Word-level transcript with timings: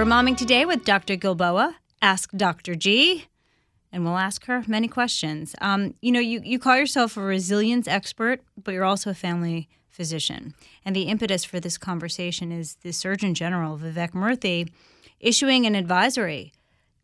We're 0.00 0.06
momming 0.06 0.38
today 0.38 0.64
with 0.64 0.86
Dr. 0.86 1.14
Gilboa. 1.14 1.76
Ask 2.00 2.30
Dr. 2.30 2.74
G, 2.74 3.26
and 3.92 4.02
we'll 4.02 4.16
ask 4.16 4.46
her 4.46 4.64
many 4.66 4.88
questions. 4.88 5.54
Um, 5.60 5.92
you 6.00 6.10
know, 6.10 6.20
you, 6.20 6.40
you 6.42 6.58
call 6.58 6.78
yourself 6.78 7.18
a 7.18 7.20
resilience 7.20 7.86
expert, 7.86 8.40
but 8.56 8.72
you're 8.72 8.86
also 8.86 9.10
a 9.10 9.14
family 9.14 9.68
physician. 9.90 10.54
And 10.86 10.96
the 10.96 11.02
impetus 11.02 11.44
for 11.44 11.60
this 11.60 11.76
conversation 11.76 12.50
is 12.50 12.76
the 12.76 12.94
Surgeon 12.94 13.34
General, 13.34 13.76
Vivek 13.76 14.12
Murthy, 14.12 14.70
issuing 15.20 15.66
an 15.66 15.74
advisory 15.74 16.54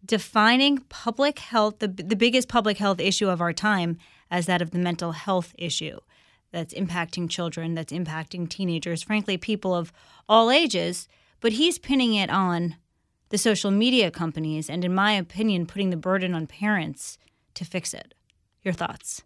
defining 0.02 0.78
public 0.88 1.40
health, 1.40 1.80
the, 1.80 1.88
the 1.88 2.16
biggest 2.16 2.48
public 2.48 2.78
health 2.78 2.98
issue 2.98 3.28
of 3.28 3.42
our 3.42 3.52
time, 3.52 3.98
as 4.30 4.46
that 4.46 4.62
of 4.62 4.70
the 4.70 4.78
mental 4.78 5.12
health 5.12 5.54
issue 5.58 5.98
that's 6.50 6.72
impacting 6.72 7.28
children, 7.28 7.74
that's 7.74 7.92
impacting 7.92 8.48
teenagers, 8.48 9.02
frankly, 9.02 9.36
people 9.36 9.74
of 9.74 9.92
all 10.30 10.50
ages. 10.50 11.08
But 11.42 11.52
he's 11.52 11.78
pinning 11.78 12.14
it 12.14 12.30
on 12.30 12.76
the 13.28 13.38
social 13.38 13.70
media 13.70 14.10
companies, 14.10 14.70
and 14.70 14.84
in 14.84 14.94
my 14.94 15.12
opinion, 15.12 15.66
putting 15.66 15.90
the 15.90 15.96
burden 15.96 16.34
on 16.34 16.46
parents 16.46 17.18
to 17.54 17.64
fix 17.64 17.92
it. 17.92 18.14
Your 18.62 18.74
thoughts? 18.74 19.22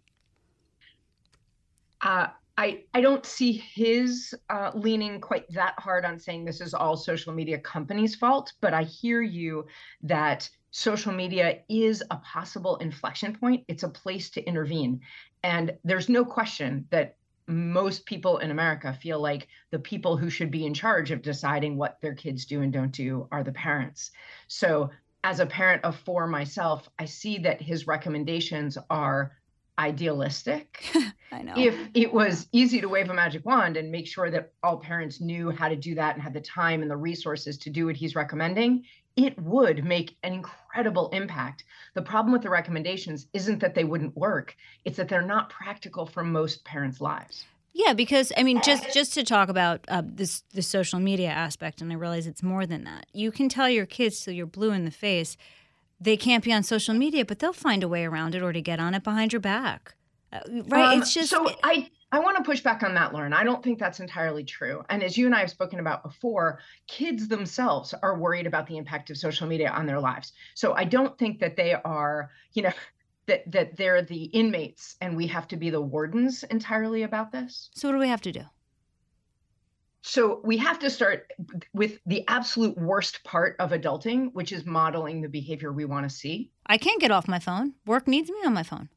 Uh, 2.01 2.27
I, 2.57 2.83
I 2.93 3.01
don't 3.01 3.25
see 3.25 3.53
his 3.53 4.35
uh, 4.49 4.71
leaning 4.73 5.21
quite 5.21 5.51
that 5.53 5.75
hard 5.77 6.05
on 6.05 6.19
saying 6.19 6.45
this 6.45 6.61
is 6.61 6.73
all 6.73 6.97
social 6.97 7.33
media 7.33 7.57
companies' 7.59 8.15
fault, 8.15 8.53
but 8.61 8.73
I 8.73 8.83
hear 8.83 9.21
you 9.21 9.65
that 10.03 10.49
social 10.71 11.11
media 11.11 11.59
is 11.69 12.03
a 12.11 12.17
possible 12.17 12.77
inflection 12.77 13.35
point. 13.35 13.63
It's 13.67 13.83
a 13.83 13.89
place 13.89 14.29
to 14.31 14.43
intervene. 14.43 15.01
And 15.43 15.77
there's 15.83 16.09
no 16.09 16.23
question 16.23 16.85
that 16.91 17.15
most 17.47 18.05
people 18.05 18.37
in 18.39 18.51
America 18.51 18.93
feel 18.93 19.19
like 19.19 19.47
the 19.71 19.79
people 19.79 20.17
who 20.17 20.29
should 20.29 20.51
be 20.51 20.65
in 20.65 20.73
charge 20.73 21.11
of 21.11 21.21
deciding 21.21 21.77
what 21.77 21.99
their 22.01 22.13
kids 22.13 22.45
do 22.45 22.61
and 22.61 22.71
don't 22.71 22.91
do 22.91 23.27
are 23.31 23.43
the 23.43 23.51
parents. 23.51 24.11
So, 24.47 24.89
as 25.23 25.39
a 25.39 25.45
parent 25.45 25.83
of 25.83 25.95
four 25.97 26.25
myself, 26.25 26.89
I 26.97 27.05
see 27.05 27.37
that 27.39 27.61
his 27.61 27.85
recommendations 27.85 28.77
are 28.89 29.33
idealistic. 29.77 30.83
I 31.31 31.43
know. 31.43 31.53
If 31.55 31.75
it 31.93 32.11
was 32.11 32.47
easy 32.51 32.81
to 32.81 32.89
wave 32.89 33.09
a 33.09 33.13
magic 33.13 33.45
wand 33.45 33.77
and 33.77 33.91
make 33.91 34.07
sure 34.07 34.29
that 34.31 34.51
all 34.63 34.77
parents 34.77 35.21
knew 35.21 35.49
how 35.49 35.69
to 35.69 35.75
do 35.75 35.95
that 35.95 36.15
and 36.15 36.23
had 36.23 36.33
the 36.33 36.41
time 36.41 36.81
and 36.81 36.91
the 36.91 36.97
resources 36.97 37.57
to 37.59 37.69
do 37.69 37.85
what 37.85 37.95
he's 37.95 38.15
recommending, 38.15 38.83
it 39.15 39.39
would 39.41 39.83
make 39.83 40.17
an 40.23 40.33
incredible 40.33 41.09
impact. 41.09 41.63
The 41.93 42.01
problem 42.01 42.31
with 42.31 42.41
the 42.41 42.49
recommendations 42.49 43.27
isn't 43.33 43.59
that 43.59 43.75
they 43.75 43.83
wouldn't 43.83 44.15
work, 44.15 44.55
it's 44.85 44.97
that 44.97 45.09
they're 45.09 45.21
not 45.21 45.49
practical 45.49 46.05
for 46.05 46.23
most 46.23 46.63
parents' 46.63 47.01
lives. 47.01 47.45
Yeah, 47.73 47.93
because 47.93 48.33
I 48.35 48.43
mean, 48.43 48.61
just 48.61 48.93
just 48.93 49.13
to 49.13 49.23
talk 49.23 49.49
about 49.49 49.85
uh, 49.87 50.03
this 50.05 50.43
the 50.53 50.61
social 50.61 50.99
media 50.99 51.29
aspect, 51.29 51.81
and 51.81 51.91
I 51.91 51.95
realize 51.95 52.27
it's 52.27 52.43
more 52.43 52.65
than 52.65 52.83
that. 52.83 53.05
You 53.13 53.31
can 53.31 53.49
tell 53.49 53.69
your 53.69 53.85
kids 53.85 54.21
till 54.21 54.33
you're 54.33 54.45
blue 54.45 54.71
in 54.71 54.85
the 54.85 54.91
face 54.91 55.37
they 56.01 56.17
can't 56.17 56.43
be 56.43 56.51
on 56.51 56.63
social 56.63 56.95
media, 56.95 57.23
but 57.23 57.39
they'll 57.39 57.53
find 57.53 57.83
a 57.83 57.87
way 57.87 58.03
around 58.03 58.33
it 58.33 58.41
or 58.41 58.51
to 58.51 58.61
get 58.61 58.79
on 58.79 58.95
it 58.95 59.03
behind 59.03 59.31
your 59.31 59.39
back. 59.39 59.93
Uh, 60.33 60.39
right? 60.67 60.93
Um, 60.93 61.01
it's 61.01 61.13
just 61.13 61.29
so 61.29 61.47
I 61.63 61.89
I 62.13 62.19
want 62.19 62.37
to 62.37 62.43
push 62.43 62.61
back 62.61 62.83
on 62.83 62.93
that, 62.95 63.13
Lauren. 63.13 63.31
I 63.31 63.43
don't 63.43 63.63
think 63.63 63.79
that's 63.79 64.01
entirely 64.01 64.43
true. 64.43 64.83
And 64.89 65.01
as 65.01 65.17
you 65.17 65.25
and 65.25 65.33
I 65.33 65.39
have 65.39 65.49
spoken 65.49 65.79
about 65.79 66.03
before, 66.03 66.59
kids 66.87 67.29
themselves 67.29 67.93
are 68.03 68.17
worried 68.17 68.47
about 68.47 68.67
the 68.67 68.77
impact 68.77 69.09
of 69.09 69.17
social 69.17 69.47
media 69.47 69.69
on 69.69 69.85
their 69.85 69.99
lives. 69.99 70.33
So 70.53 70.73
I 70.73 70.83
don't 70.83 71.17
think 71.17 71.39
that 71.39 71.55
they 71.55 71.73
are, 71.73 72.29
you 72.53 72.63
know, 72.63 72.73
that 73.27 73.49
that 73.51 73.77
they're 73.77 74.01
the 74.01 74.23
inmates 74.25 74.95
and 74.99 75.15
we 75.15 75.27
have 75.27 75.47
to 75.49 75.55
be 75.55 75.69
the 75.69 75.79
wardens 75.79 76.43
entirely 76.43 77.03
about 77.03 77.31
this. 77.31 77.69
So 77.75 77.87
what 77.87 77.93
do 77.93 77.99
we 77.99 78.07
have 78.07 78.21
to 78.21 78.31
do? 78.31 78.41
So 80.01 80.41
we 80.43 80.57
have 80.57 80.79
to 80.79 80.89
start 80.89 81.31
with 81.73 81.99
the 82.07 82.27
absolute 82.27 82.75
worst 82.75 83.23
part 83.23 83.55
of 83.59 83.69
adulting, 83.69 84.33
which 84.33 84.51
is 84.51 84.65
modeling 84.65 85.21
the 85.21 85.29
behavior 85.29 85.71
we 85.71 85.85
want 85.85 86.09
to 86.09 86.15
see. 86.15 86.49
I 86.65 86.79
can't 86.79 86.99
get 86.99 87.11
off 87.11 87.27
my 87.27 87.37
phone. 87.37 87.75
Work 87.85 88.07
needs 88.07 88.29
me 88.29 88.37
on 88.43 88.53
my 88.53 88.63
phone. 88.63 88.89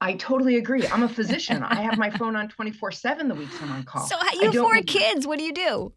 I 0.00 0.14
totally 0.14 0.56
agree. 0.56 0.86
I'm 0.86 1.02
a 1.02 1.08
physician. 1.08 1.62
I 1.62 1.82
have 1.82 1.98
my 1.98 2.10
phone 2.18 2.36
on 2.36 2.48
24 2.48 2.92
7 2.92 3.28
the 3.28 3.34
weeks 3.34 3.56
I'm 3.60 3.70
on 3.70 3.82
call. 3.84 4.06
So 4.06 4.16
you 4.34 4.50
have 4.50 4.54
four 4.54 4.80
kids. 4.82 5.26
What 5.26 5.38
do 5.38 5.44
you 5.44 5.52
do? 5.52 5.92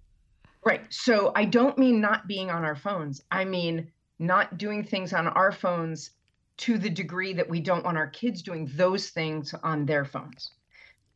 Right. 0.66 0.82
So 0.90 1.32
I 1.36 1.46
don't 1.46 1.78
mean 1.78 2.02
not 2.02 2.28
being 2.28 2.50
on 2.50 2.64
our 2.64 2.76
phones. 2.76 3.22
I 3.32 3.46
mean 3.46 3.92
not 4.20 4.58
doing 4.58 4.84
things 4.84 5.14
on 5.14 5.28
our 5.28 5.52
phones 5.52 6.12
to 6.56 6.78
the 6.78 6.90
degree 6.90 7.34
that 7.34 7.50
we 7.50 7.60
don't 7.60 7.84
want 7.84 7.98
our 7.98 8.08
kids 8.08 8.42
doing 8.42 8.70
those 8.76 9.10
things 9.10 9.54
on 9.64 9.86
their 9.86 10.06
phones. 10.06 10.52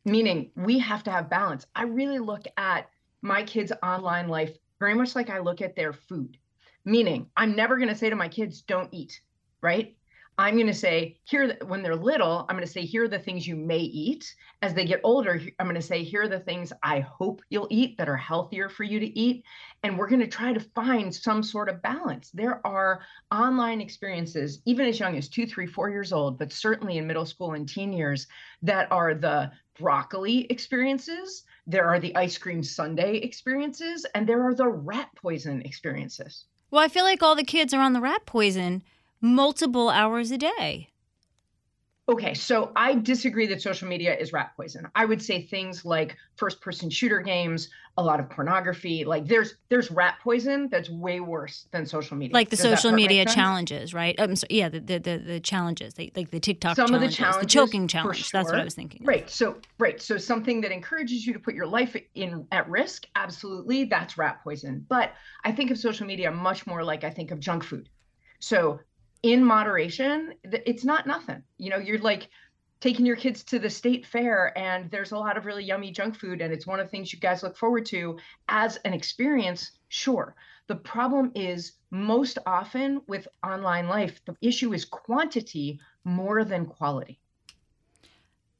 Meaning 0.04 0.50
we 0.56 0.78
have 0.78 1.02
to 1.04 1.10
have 1.10 1.30
balance. 1.30 1.66
I 1.74 1.84
really 1.84 2.18
look 2.18 2.44
at 2.56 2.88
my 3.22 3.42
kids' 3.42 3.72
online 3.82 4.28
life 4.28 4.56
very 4.78 4.94
much 4.94 5.14
like 5.14 5.30
I 5.30 5.38
look 5.38 5.60
at 5.60 5.76
their 5.76 5.92
food. 5.92 6.36
Meaning, 6.84 7.28
I'm 7.36 7.54
never 7.54 7.76
going 7.76 7.88
to 7.88 7.94
say 7.94 8.08
to 8.08 8.16
my 8.16 8.28
kids, 8.28 8.62
don't 8.62 8.88
eat, 8.92 9.20
right? 9.60 9.96
I'm 10.40 10.54
going 10.54 10.68
to 10.68 10.72
say 10.72 11.18
here 11.24 11.58
when 11.66 11.82
they're 11.82 11.96
little, 11.96 12.46
I'm 12.48 12.54
going 12.54 12.64
to 12.64 12.72
say 12.72 12.82
here 12.82 13.04
are 13.04 13.08
the 13.08 13.18
things 13.18 13.44
you 13.44 13.56
may 13.56 13.80
eat. 13.80 14.32
As 14.62 14.72
they 14.72 14.84
get 14.84 15.00
older, 15.02 15.40
I'm 15.58 15.66
going 15.66 15.74
to 15.74 15.82
say 15.82 16.04
here 16.04 16.22
are 16.22 16.28
the 16.28 16.38
things 16.38 16.72
I 16.84 17.00
hope 17.00 17.42
you'll 17.50 17.66
eat 17.70 17.98
that 17.98 18.08
are 18.08 18.16
healthier 18.16 18.68
for 18.68 18.84
you 18.84 19.00
to 19.00 19.18
eat. 19.18 19.44
And 19.82 19.98
we're 19.98 20.08
going 20.08 20.20
to 20.20 20.28
try 20.28 20.52
to 20.52 20.60
find 20.60 21.12
some 21.12 21.42
sort 21.42 21.68
of 21.68 21.82
balance. 21.82 22.30
There 22.30 22.64
are 22.64 23.00
online 23.32 23.80
experiences, 23.80 24.60
even 24.64 24.86
as 24.86 25.00
young 25.00 25.16
as 25.16 25.28
two, 25.28 25.44
three, 25.44 25.66
four 25.66 25.90
years 25.90 26.12
old, 26.12 26.38
but 26.38 26.52
certainly 26.52 26.98
in 26.98 27.06
middle 27.08 27.26
school 27.26 27.54
and 27.54 27.68
teen 27.68 27.92
years, 27.92 28.28
that 28.62 28.86
are 28.92 29.14
the 29.14 29.50
broccoli 29.76 30.46
experiences, 30.50 31.42
there 31.66 31.86
are 31.86 31.98
the 31.98 32.14
ice 32.14 32.38
cream 32.38 32.62
sundae 32.62 33.16
experiences, 33.16 34.06
and 34.14 34.28
there 34.28 34.46
are 34.46 34.54
the 34.54 34.68
rat 34.68 35.10
poison 35.16 35.62
experiences. 35.62 36.44
Well, 36.70 36.82
I 36.82 36.88
feel 36.88 37.04
like 37.04 37.22
all 37.24 37.34
the 37.34 37.44
kids 37.44 37.74
are 37.74 37.80
on 37.80 37.92
the 37.92 38.00
rat 38.00 38.24
poison 38.24 38.84
multiple 39.20 39.88
hours 39.88 40.30
a 40.30 40.38
day. 40.38 40.90
Okay, 42.10 42.32
so 42.32 42.72
I 42.74 42.94
disagree 42.94 43.46
that 43.48 43.60
social 43.60 43.86
media 43.86 44.16
is 44.16 44.32
rat 44.32 44.52
poison. 44.56 44.88
I 44.94 45.04
would 45.04 45.20
say 45.20 45.42
things 45.42 45.84
like 45.84 46.16
first 46.36 46.62
person 46.62 46.88
shooter 46.88 47.20
games, 47.20 47.68
a 47.98 48.02
lot 48.02 48.18
of 48.18 48.30
pornography, 48.30 49.04
like 49.04 49.26
there's 49.26 49.56
there's 49.68 49.90
rat 49.90 50.14
poison 50.22 50.70
that's 50.70 50.88
way 50.88 51.20
worse 51.20 51.66
than 51.70 51.84
social 51.84 52.16
media. 52.16 52.32
Like 52.32 52.48
the 52.48 52.56
Does 52.56 52.80
social 52.80 52.92
media 52.92 53.26
challenges, 53.26 53.92
right? 53.92 54.18
Um, 54.18 54.36
so, 54.36 54.46
yeah, 54.48 54.70
the, 54.70 54.80
the, 54.80 54.98
the 54.98 55.18
the 55.18 55.40
challenges, 55.40 55.98
like 55.98 56.30
the 56.30 56.40
TikTok 56.40 56.76
Some 56.76 56.86
challenges, 56.86 57.08
of 57.08 57.10
the 57.10 57.16
challenges, 57.24 57.40
the 57.42 57.60
choking 57.60 57.86
challenge. 57.88 58.24
Sure. 58.24 58.40
That's 58.40 58.52
what 58.52 58.60
I 58.60 58.64
was 58.64 58.74
thinking. 58.74 59.04
Right. 59.04 59.28
So 59.28 59.56
right. 59.78 60.00
So 60.00 60.16
something 60.16 60.62
that 60.62 60.72
encourages 60.72 61.26
you 61.26 61.34
to 61.34 61.38
put 61.38 61.54
your 61.54 61.66
life 61.66 61.94
in 62.14 62.46
at 62.52 62.66
risk, 62.70 63.04
absolutely, 63.16 63.84
that's 63.84 64.16
rat 64.16 64.42
poison. 64.42 64.86
But 64.88 65.12
I 65.44 65.52
think 65.52 65.70
of 65.70 65.76
social 65.76 66.06
media 66.06 66.30
much 66.30 66.66
more 66.66 66.82
like 66.82 67.04
I 67.04 67.10
think 67.10 67.32
of 67.32 67.38
junk 67.38 67.64
food. 67.64 67.90
So 68.40 68.80
in 69.22 69.44
moderation, 69.44 70.34
it's 70.44 70.84
not 70.84 71.06
nothing. 71.06 71.42
You 71.56 71.70
know, 71.70 71.78
you're 71.78 71.98
like 71.98 72.28
taking 72.80 73.04
your 73.04 73.16
kids 73.16 73.42
to 73.42 73.58
the 73.58 73.68
state 73.70 74.06
fair 74.06 74.56
and 74.56 74.90
there's 74.90 75.10
a 75.10 75.18
lot 75.18 75.36
of 75.36 75.46
really 75.46 75.64
yummy 75.64 75.90
junk 75.90 76.16
food 76.16 76.40
and 76.40 76.52
it's 76.52 76.66
one 76.66 76.78
of 76.78 76.86
the 76.86 76.90
things 76.90 77.12
you 77.12 77.18
guys 77.18 77.42
look 77.42 77.56
forward 77.56 77.84
to 77.86 78.16
as 78.48 78.76
an 78.84 78.94
experience. 78.94 79.72
Sure. 79.88 80.34
The 80.68 80.76
problem 80.76 81.32
is 81.34 81.72
most 81.90 82.38
often 82.46 83.00
with 83.08 83.26
online 83.42 83.88
life, 83.88 84.20
the 84.26 84.36
issue 84.40 84.74
is 84.74 84.84
quantity 84.84 85.80
more 86.04 86.44
than 86.44 86.66
quality. 86.66 87.18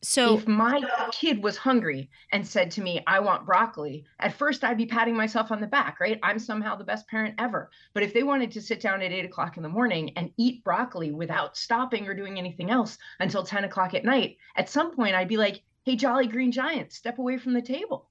So 0.01 0.39
if 0.39 0.47
my 0.47 0.81
kid 1.11 1.43
was 1.43 1.57
hungry 1.57 2.09
and 2.31 2.47
said 2.47 2.71
to 2.73 2.81
me, 2.81 3.03
I 3.07 3.19
want 3.19 3.47
broccoli, 3.47 4.05
at 4.21 4.33
first 4.33 4.63
I'd 4.63 4.77
be 4.77 4.87
patting 4.87 5.17
myself 5.17 5.51
on 5.51 5.61
the 5.61 5.67
back, 5.67 5.99
right? 6.01 6.21
I'm 6.23 6.39
somehow 6.39 6.77
the 6.77 6.85
best 6.85 7.09
parent 7.09 7.35
ever. 7.39 7.71
But 7.95 8.05
if 8.05 8.15
they 8.15 8.23
wanted 8.23 8.53
to 8.53 8.63
sit 8.63 8.81
down 8.81 9.03
at 9.03 9.11
eight 9.11 9.25
o'clock 9.25 9.57
in 9.57 9.63
the 9.65 9.69
morning 9.69 10.13
and 10.17 10.31
eat 10.37 10.63
broccoli 10.63 11.11
without 11.11 11.57
stopping 11.57 12.07
or 12.07 12.15
doing 12.15 12.39
anything 12.39 12.71
else 12.71 12.97
until 13.19 13.43
10 13.43 13.65
o'clock 13.65 13.95
at 13.95 14.05
night, 14.05 14.37
at 14.57 14.69
some 14.69 14.95
point 14.95 15.17
I'd 15.17 15.29
be 15.29 15.37
like, 15.37 15.63
hey, 15.85 15.97
Jolly 15.97 16.29
Green 16.29 16.53
Giant, 16.53 16.93
step 16.93 17.19
away 17.19 17.37
from 17.37 17.55
the 17.55 17.63
table. 17.63 18.09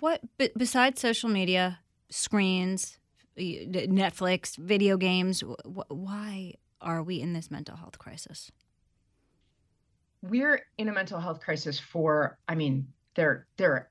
What, 0.00 0.20
but 0.36 0.52
besides 0.56 1.00
social 1.00 1.30
media, 1.30 1.78
screens, 2.10 2.98
Netflix, 3.38 4.56
video 4.56 4.96
games. 4.96 5.42
Why 5.88 6.54
are 6.80 7.02
we 7.02 7.20
in 7.20 7.32
this 7.32 7.50
mental 7.50 7.76
health 7.76 7.98
crisis? 7.98 8.50
We're 10.22 10.62
in 10.78 10.88
a 10.88 10.92
mental 10.92 11.20
health 11.20 11.40
crisis 11.40 11.78
for, 11.78 12.38
I 12.48 12.54
mean, 12.54 12.88
there, 13.14 13.46
there 13.56 13.72
are 13.72 13.88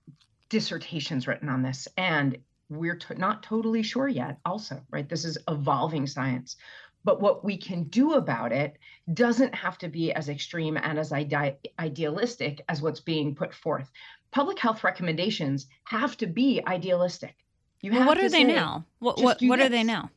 dissertations 0.50 1.28
written 1.28 1.50
on 1.50 1.62
this, 1.62 1.88
and 1.98 2.38
we're 2.70 2.96
t- 2.96 3.16
not 3.16 3.44
totally 3.44 3.84
sure 3.84 4.08
yet, 4.08 4.40
also, 4.46 4.82
right? 4.90 5.08
This 5.08 5.26
is 5.26 5.38
evolving 5.48 6.08
science. 6.08 6.58
But 7.04 7.22
what 7.22 7.46
we 7.46 7.56
can 7.58 7.84
do 7.84 8.14
about 8.14 8.52
it 8.52 8.78
doesn't 9.14 9.54
have 9.54 9.78
to 9.78 9.88
be 9.88 10.12
as 10.12 10.28
extreme 10.28 10.76
and 10.76 10.98
as 10.98 11.12
ide- 11.12 11.58
idealistic 11.80 12.64
as 12.68 12.82
what's 12.82 13.00
being 13.00 13.36
put 13.36 13.54
forth. 13.54 13.92
Public 14.32 14.58
health 14.58 14.84
recommendations 14.84 15.68
have 15.84 16.18
to 16.18 16.26
be 16.26 16.62
idealistic. 16.66 17.36
You 17.82 17.92
well, 17.92 18.08
what 18.08 18.18
are 18.18 18.28
they 18.30 18.30
say, 18.30 18.44
now? 18.44 18.86
What 18.98 19.22
what, 19.22 19.40
what 19.42 19.60
are 19.60 19.70
they 19.70 19.84
now? 19.84 20.10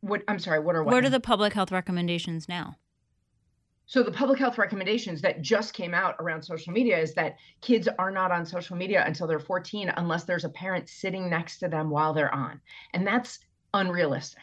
What 0.00 0.24
I'm 0.26 0.40
sorry, 0.40 0.58
what 0.58 0.74
are 0.74 0.82
what? 0.82 0.92
What 0.92 1.04
are 1.04 1.10
the 1.10 1.20
public 1.20 1.52
health 1.52 1.70
recommendations 1.70 2.48
now? 2.48 2.76
So 3.88 4.02
the 4.02 4.12
public 4.12 4.38
health 4.38 4.58
recommendations 4.58 5.22
that 5.22 5.40
just 5.40 5.72
came 5.72 5.94
out 5.94 6.14
around 6.18 6.42
social 6.42 6.74
media 6.74 6.98
is 6.98 7.14
that 7.14 7.38
kids 7.62 7.88
are 7.98 8.10
not 8.10 8.30
on 8.30 8.44
social 8.44 8.76
media 8.76 9.02
until 9.06 9.26
they're 9.26 9.40
14 9.40 9.90
unless 9.96 10.24
there's 10.24 10.44
a 10.44 10.50
parent 10.50 10.90
sitting 10.90 11.30
next 11.30 11.58
to 11.60 11.68
them 11.68 11.88
while 11.88 12.12
they're 12.12 12.34
on. 12.34 12.60
And 12.92 13.06
that's 13.06 13.38
unrealistic. 13.72 14.42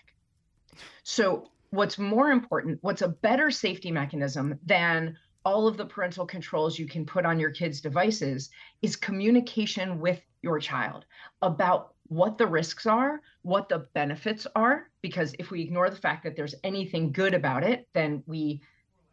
So 1.03 1.51
what's 1.69 2.00
more 2.00 2.31
important, 2.31 2.80
what's 2.81 3.03
a 3.03 3.07
better 3.07 3.51
safety 3.51 3.92
mechanism 3.92 4.57
than 4.65 5.15
all 5.45 5.68
of 5.68 5.77
the 5.77 5.86
parental 5.86 6.25
controls 6.25 6.80
you 6.80 6.88
can 6.88 7.06
put 7.06 7.24
on 7.24 7.39
your 7.39 7.51
kids' 7.51 7.81
devices 7.81 8.50
is 8.81 8.95
communication 8.95 10.00
with 10.00 10.21
your 10.41 10.57
child 10.57 11.06
about 11.44 11.94
what 12.07 12.39
the 12.39 12.48
risks 12.48 12.88
are, 12.88 13.21
what 13.44 13.69
the 13.69 13.86
benefits 13.94 14.48
are, 14.56 14.89
because 15.03 15.36
if 15.38 15.51
we 15.51 15.62
ignore 15.62 15.91
the 15.91 15.95
fact 15.95 16.24
that 16.24 16.36
there's 16.36 16.56
anything 16.63 17.12
good 17.12 17.36
about 17.36 17.63
it, 17.63 17.88
then 17.94 18.24
we 18.25 18.59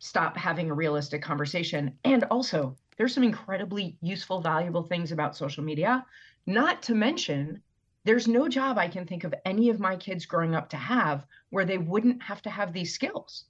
stop 0.03 0.37
having 0.37 0.69
a 0.69 0.75
realistic 0.75 1.23
conversation. 1.23 1.97
And 2.05 2.25
also, 2.25 2.77
there's 2.99 3.15
some 3.15 3.23
incredibly 3.23 3.97
useful, 4.01 4.41
valuable 4.41 4.83
things 4.83 5.13
about 5.13 5.37
social 5.37 5.63
media, 5.63 6.05
not 6.45 6.83
to 6.83 6.95
mention 6.97 7.63
there's 8.05 8.27
no 8.27 8.49
job 8.49 8.79
I 8.79 8.89
can 8.89 9.07
think 9.07 9.23
of 9.23 9.33
any 9.47 9.71
of 9.71 9.79
my 9.79 9.95
kids 9.95 10.27
growing 10.27 10.57
up 10.57 10.69
to 10.71 10.77
have 10.77 11.25
where 11.51 11.65
they 11.65 11.79
wouldn't 11.79 12.21
have 12.21 12.43
to 12.43 12.51
have 12.51 12.73
these 12.73 12.93
skills. 12.93 13.45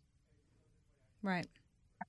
Right. 1.22 1.46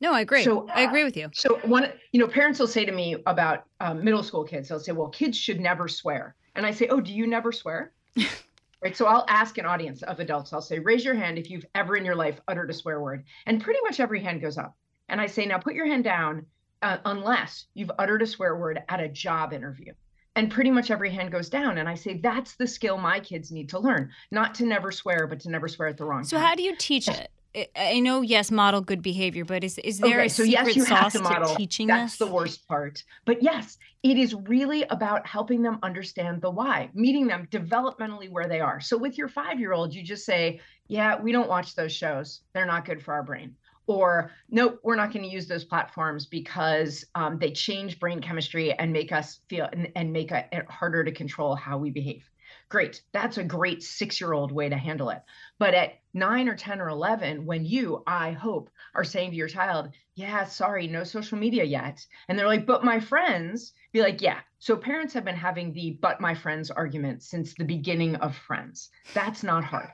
No, 0.02 0.12
I 0.12 0.20
agree. 0.20 0.44
So 0.44 0.68
uh, 0.68 0.74
I 0.76 0.82
agree 0.82 1.06
with 1.06 1.16
you. 1.16 1.30
So 1.34 1.62
one, 1.64 1.94
you 2.12 2.20
know, 2.20 2.28
parents 2.28 2.60
will 2.60 2.68
say 2.68 2.84
to 2.84 2.92
me 2.92 3.16
about 3.26 3.64
um, 3.80 4.04
middle 4.04 4.24
school 4.24 4.44
kids, 4.44 4.68
they'll 4.68 4.82
say, 4.82 4.92
"Well, 4.92 5.08
kids 5.08 5.38
should 5.38 5.62
never 5.62 5.88
swear," 5.88 6.36
and 6.56 6.66
I 6.66 6.72
say, 6.72 6.88
"Oh, 6.88 7.00
do 7.00 7.14
you 7.14 7.28
never 7.28 7.54
swear?" 7.54 7.94
right? 8.84 8.96
So 8.96 9.06
I'll 9.06 9.26
ask 9.28 9.58
an 9.58 9.66
audience 9.66 10.04
of 10.04 10.20
adults, 10.20 10.52
I'll 10.52 10.62
say, 10.62 10.80
raise 10.80 11.06
your 11.06 11.16
hand 11.16 11.38
if 11.38 11.50
you've 11.50 11.66
ever 11.74 11.96
in 11.96 12.06
your 12.06 12.16
life 12.16 12.40
uttered 12.48 12.70
a 12.70 12.74
swear 12.74 13.02
word. 13.02 13.24
And 13.46 13.64
pretty 13.64 13.80
much 13.84 14.00
every 14.00 14.22
hand 14.22 14.42
goes 14.42 14.58
up. 14.58 14.76
And 15.10 15.22
I 15.22 15.28
say, 15.28 15.46
now 15.46 15.58
put 15.58 15.74
your 15.74 15.88
hand 15.88 16.04
down 16.04 16.46
uh, 16.82 16.98
unless 17.06 17.68
you've 17.74 17.92
uttered 17.98 18.22
a 18.22 18.28
swear 18.28 18.58
word 18.58 18.82
at 18.90 19.00
a 19.00 19.08
job 19.08 19.54
interview. 19.54 19.94
And 20.36 20.52
pretty 20.52 20.72
much 20.72 20.92
every 20.92 21.12
hand 21.12 21.32
goes 21.32 21.50
down. 21.50 21.78
And 21.78 21.88
I 21.88 21.96
say, 21.96 22.18
that's 22.18 22.56
the 22.56 22.68
skill 22.68 22.98
my 22.98 23.20
kids 23.20 23.52
need 23.52 23.70
to 23.70 23.80
learn, 23.80 24.12
not 24.32 24.56
to 24.56 24.66
never 24.66 24.92
swear, 24.92 25.28
but 25.28 25.40
to 25.42 25.50
never 25.50 25.68
swear 25.68 25.88
at 25.90 25.98
the 25.98 26.06
wrong 26.06 26.24
so 26.24 26.38
time. 26.38 26.44
So, 26.44 26.48
how 26.48 26.56
do 26.56 26.64
you 26.64 26.76
teach 26.76 27.08
it? 27.08 27.30
I 27.76 28.00
know, 28.00 28.22
yes, 28.22 28.50
model 28.50 28.82
good 28.82 29.02
behavior, 29.02 29.46
but 29.46 29.64
is 29.64 29.78
is 29.80 30.00
there 30.00 30.20
okay, 30.20 30.26
a 30.26 30.30
so 30.30 30.44
secret 30.44 30.76
yes, 30.76 30.88
sauce 30.88 31.14
to, 31.14 31.22
model. 31.22 31.50
to 31.50 31.56
teaching 31.56 31.88
That's 31.88 32.14
this? 32.18 32.28
the 32.28 32.34
worst 32.34 32.68
part. 32.68 33.04
But 33.26 33.44
yes, 33.44 33.78
it 34.02 34.18
is 34.18 34.34
really 34.34 34.84
about 34.84 35.28
helping 35.28 35.62
them 35.62 35.78
understand 35.84 36.42
the 36.42 36.50
why, 36.50 36.90
meeting 36.94 37.28
them 37.28 37.48
developmentally 37.52 38.30
where 38.32 38.48
they 38.48 38.60
are. 38.60 38.80
So 38.82 38.98
with 38.98 39.18
your 39.18 39.28
five 39.28 39.60
year 39.60 39.72
old, 39.72 39.94
you 39.94 40.02
just 40.02 40.26
say, 40.26 40.62
"Yeah, 40.88 41.20
we 41.22 41.32
don't 41.32 41.50
watch 41.50 41.76
those 41.76 41.92
shows; 41.92 42.42
they're 42.54 42.66
not 42.66 42.86
good 42.86 43.04
for 43.04 43.14
our 43.14 43.24
brain." 43.24 43.56
Or, 43.86 44.32
nope, 44.50 44.80
we're 44.82 44.96
not 44.96 45.12
going 45.12 45.24
to 45.26 45.30
use 45.30 45.46
those 45.46 45.66
platforms 45.66 46.26
because 46.26 47.06
um, 47.16 47.38
they 47.38 47.52
change 47.52 48.00
brain 48.00 48.22
chemistry 48.22 48.72
and 48.72 48.94
make 48.94 49.12
us 49.12 49.42
feel 49.50 49.68
and, 49.74 49.92
and 49.96 50.14
make 50.14 50.32
it 50.32 50.66
harder 50.70 51.04
to 51.04 51.12
control 51.12 51.54
how 51.54 51.78
we 51.78 51.92
behave. 51.92 52.30
Great. 52.70 53.02
That's 53.12 53.38
a 53.38 53.44
great 53.44 53.84
six 53.84 54.20
year 54.20 54.34
old 54.34 54.52
way 54.52 54.70
to 54.70 54.78
handle 54.78 55.10
it. 55.10 55.22
But 55.60 55.74
at 55.74 56.00
nine 56.14 56.50
or 56.50 56.56
10 56.56 56.82
or 56.82 56.90
11, 56.90 57.46
when 57.46 57.66
you, 57.66 58.04
I 58.08 58.32
hope, 58.32 58.70
are 58.96 59.04
saying 59.04 59.32
to 59.32 59.38
your 59.38 59.48
child, 59.48 59.92
yeah, 60.16 60.46
sorry, 60.46 60.88
no 60.88 61.04
social 61.04 61.38
media 61.38 61.64
yet. 61.64 62.06
And 62.28 62.38
they're 62.38 62.48
like, 62.48 62.66
but 62.66 62.84
my 62.84 63.00
friends, 63.00 63.74
be 63.92 64.02
like, 64.02 64.22
yeah. 64.22 64.40
So 64.60 64.76
parents 64.76 65.14
have 65.14 65.26
been 65.26 65.36
having 65.36 65.74
the 65.74 65.92
but 66.02 66.20
my 66.20 66.34
friends 66.34 66.72
argument 66.72 67.24
since 67.24 67.54
the 67.54 67.66
beginning 67.66 68.16
of 68.18 68.36
friends. 68.36 68.90
That's 69.14 69.44
not 69.44 69.64
hard. 69.64 69.92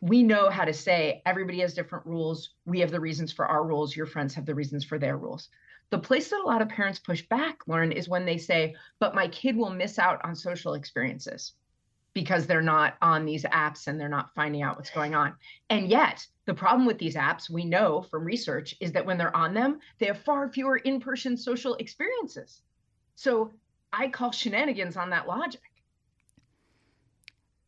We 0.00 0.22
know 0.22 0.50
how 0.50 0.64
to 0.64 0.72
say 0.72 1.22
everybody 1.26 1.60
has 1.60 1.74
different 1.74 2.06
rules. 2.06 2.50
We 2.64 2.80
have 2.80 2.90
the 2.90 3.00
reasons 3.00 3.32
for 3.32 3.46
our 3.46 3.64
rules. 3.64 3.94
Your 3.94 4.06
friends 4.06 4.34
have 4.34 4.46
the 4.46 4.54
reasons 4.54 4.84
for 4.84 4.98
their 4.98 5.16
rules. 5.16 5.48
The 5.90 5.98
place 5.98 6.30
that 6.30 6.40
a 6.40 6.46
lot 6.46 6.62
of 6.62 6.68
parents 6.68 6.98
push 6.98 7.22
back, 7.22 7.58
Lauren, 7.66 7.92
is 7.92 8.08
when 8.08 8.24
they 8.24 8.38
say, 8.38 8.74
but 8.98 9.14
my 9.14 9.28
kid 9.28 9.56
will 9.56 9.70
miss 9.70 9.98
out 9.98 10.24
on 10.24 10.34
social 10.34 10.74
experiences 10.74 11.52
because 12.16 12.46
they're 12.46 12.62
not 12.62 12.94
on 13.02 13.26
these 13.26 13.42
apps 13.42 13.88
and 13.88 14.00
they're 14.00 14.08
not 14.08 14.34
finding 14.34 14.62
out 14.62 14.74
what's 14.76 14.88
going 14.88 15.14
on. 15.14 15.34
And 15.68 15.86
yet, 15.86 16.26
the 16.46 16.54
problem 16.54 16.86
with 16.86 16.96
these 16.96 17.14
apps, 17.14 17.50
we 17.50 17.66
know 17.66 18.06
from 18.10 18.24
research, 18.24 18.74
is 18.80 18.90
that 18.92 19.04
when 19.04 19.18
they're 19.18 19.36
on 19.36 19.52
them, 19.52 19.80
they 19.98 20.06
have 20.06 20.20
far 20.20 20.48
fewer 20.48 20.78
in 20.78 20.98
person 20.98 21.36
social 21.36 21.74
experiences. 21.74 22.62
So 23.16 23.52
I 23.92 24.08
call 24.08 24.32
shenanigans 24.32 24.96
on 24.96 25.10
that 25.10 25.28
logic. 25.28 25.60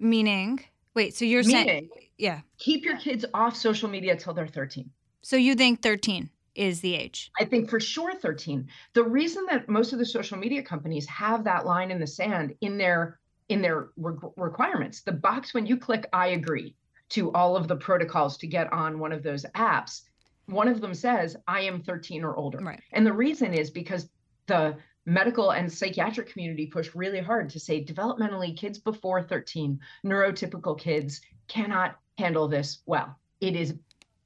Meaning, 0.00 0.64
wait, 0.94 1.14
so 1.14 1.26
you're 1.26 1.42
Meaning, 1.42 1.66
saying, 1.66 1.88
yeah. 2.16 2.40
Keep 2.56 2.86
your 2.86 2.96
kids 2.96 3.26
off 3.34 3.54
social 3.54 3.90
media 3.90 4.16
till 4.16 4.32
they're 4.32 4.46
13. 4.46 4.88
So 5.20 5.36
you 5.36 5.56
think 5.56 5.82
13? 5.82 6.30
is 6.54 6.80
the 6.80 6.96
age? 6.96 7.30
I 7.38 7.44
think 7.44 7.70
for 7.70 7.78
sure 7.78 8.12
13. 8.16 8.66
The 8.94 9.04
reason 9.04 9.46
that 9.48 9.68
most 9.68 9.92
of 9.92 10.00
the 10.00 10.04
social 10.04 10.36
media 10.36 10.60
companies 10.60 11.06
have 11.06 11.44
that 11.44 11.64
line 11.64 11.92
in 11.92 12.00
the 12.00 12.06
sand 12.06 12.52
in 12.60 12.76
their 12.76 13.20
in 13.48 13.62
their 13.62 13.88
re- 13.96 14.16
requirements. 14.36 15.02
The 15.02 15.12
box 15.12 15.54
when 15.54 15.66
you 15.66 15.76
click 15.76 16.06
I 16.12 16.28
agree 16.28 16.74
to 17.10 17.32
all 17.32 17.56
of 17.56 17.68
the 17.68 17.76
protocols 17.76 18.36
to 18.38 18.46
get 18.46 18.72
on 18.72 18.98
one 18.98 19.12
of 19.12 19.22
those 19.22 19.44
apps, 19.54 20.02
one 20.46 20.68
of 20.68 20.80
them 20.80 20.94
says 20.94 21.36
I 21.46 21.60
am 21.60 21.82
13 21.82 22.24
or 22.24 22.36
older. 22.36 22.58
Right. 22.58 22.80
And 22.92 23.06
the 23.06 23.12
reason 23.12 23.54
is 23.54 23.70
because 23.70 24.08
the 24.46 24.76
medical 25.06 25.52
and 25.52 25.72
psychiatric 25.72 26.30
community 26.30 26.66
push 26.66 26.94
really 26.94 27.20
hard 27.20 27.48
to 27.50 27.60
say 27.60 27.82
developmentally 27.82 28.56
kids 28.56 28.78
before 28.78 29.22
13, 29.22 29.80
neurotypical 30.04 30.78
kids 30.78 31.20
cannot 31.48 31.98
handle 32.18 32.46
this 32.46 32.81
well. 32.84 33.17
It 33.40 33.56
is 33.56 33.74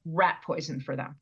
rat 0.05 0.41
poison 0.45 0.81
for 0.81 0.95
them. 0.95 1.15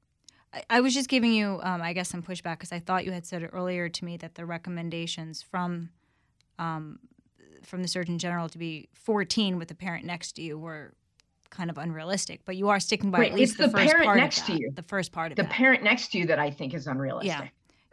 I 0.69 0.81
was 0.81 0.93
just 0.93 1.07
giving 1.07 1.31
you, 1.31 1.59
um, 1.63 1.81
I 1.81 1.93
guess, 1.93 2.09
some 2.09 2.21
pushback 2.21 2.57
because 2.57 2.73
I 2.73 2.79
thought 2.79 3.05
you 3.05 3.11
had 3.11 3.25
said 3.25 3.47
earlier 3.53 3.87
to 3.87 4.05
me 4.05 4.17
that 4.17 4.35
the 4.35 4.45
recommendations 4.45 5.41
from 5.41 5.89
um, 6.59 6.99
from 7.63 7.81
the 7.81 7.87
Surgeon 7.87 8.17
General 8.19 8.49
to 8.49 8.57
be 8.57 8.89
14 8.93 9.57
with 9.57 9.67
the 9.67 9.75
parent 9.75 10.05
next 10.05 10.33
to 10.33 10.41
you 10.41 10.57
were 10.57 10.93
kind 11.49 11.69
of 11.69 11.77
unrealistic. 11.77 12.41
But 12.45 12.55
you 12.55 12.69
are 12.69 12.79
sticking 12.79 13.11
by 13.11 13.19
right. 13.19 13.31
at 13.31 13.37
least 13.37 13.53
it's 13.53 13.57
the, 13.59 13.67
the 13.67 13.73
first 13.77 13.87
parent 13.91 14.05
part 14.05 14.17
next 14.17 14.45
to 14.47 14.53
you. 14.53 14.71
The 14.73 14.83
first 14.83 15.11
part 15.11 15.31
of 15.31 15.35
the 15.35 15.43
that. 15.43 15.51
parent 15.51 15.83
next 15.83 16.11
to 16.13 16.17
you 16.17 16.25
that 16.27 16.39
I 16.39 16.49
think 16.51 16.73
is 16.73 16.87
unrealistic. 16.87 17.27
Yeah. 17.29 17.39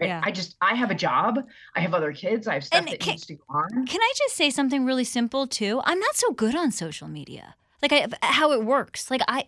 Right? 0.00 0.06
Yeah. 0.10 0.20
I 0.24 0.30
just 0.30 0.54
I 0.60 0.74
have 0.76 0.90
a 0.92 0.94
job. 0.94 1.40
I 1.74 1.80
have 1.80 1.92
other 1.92 2.12
kids. 2.12 2.46
I 2.46 2.54
have 2.54 2.64
stuff 2.64 2.78
And 2.78 2.88
that 2.88 3.00
can- 3.00 3.12
needs 3.12 3.26
to 3.26 3.34
go 3.34 3.42
on. 3.50 3.84
Can 3.86 4.00
I 4.00 4.12
just 4.16 4.36
say 4.36 4.48
something 4.50 4.84
really 4.84 5.02
simple 5.04 5.46
too? 5.48 5.80
I'm 5.84 5.98
not 5.98 6.14
so 6.14 6.30
good 6.32 6.54
on 6.54 6.70
social 6.70 7.08
media. 7.08 7.56
Like 7.82 7.92
I, 7.92 8.06
how 8.22 8.52
it 8.52 8.64
works. 8.64 9.10
Like 9.10 9.22
I, 9.26 9.46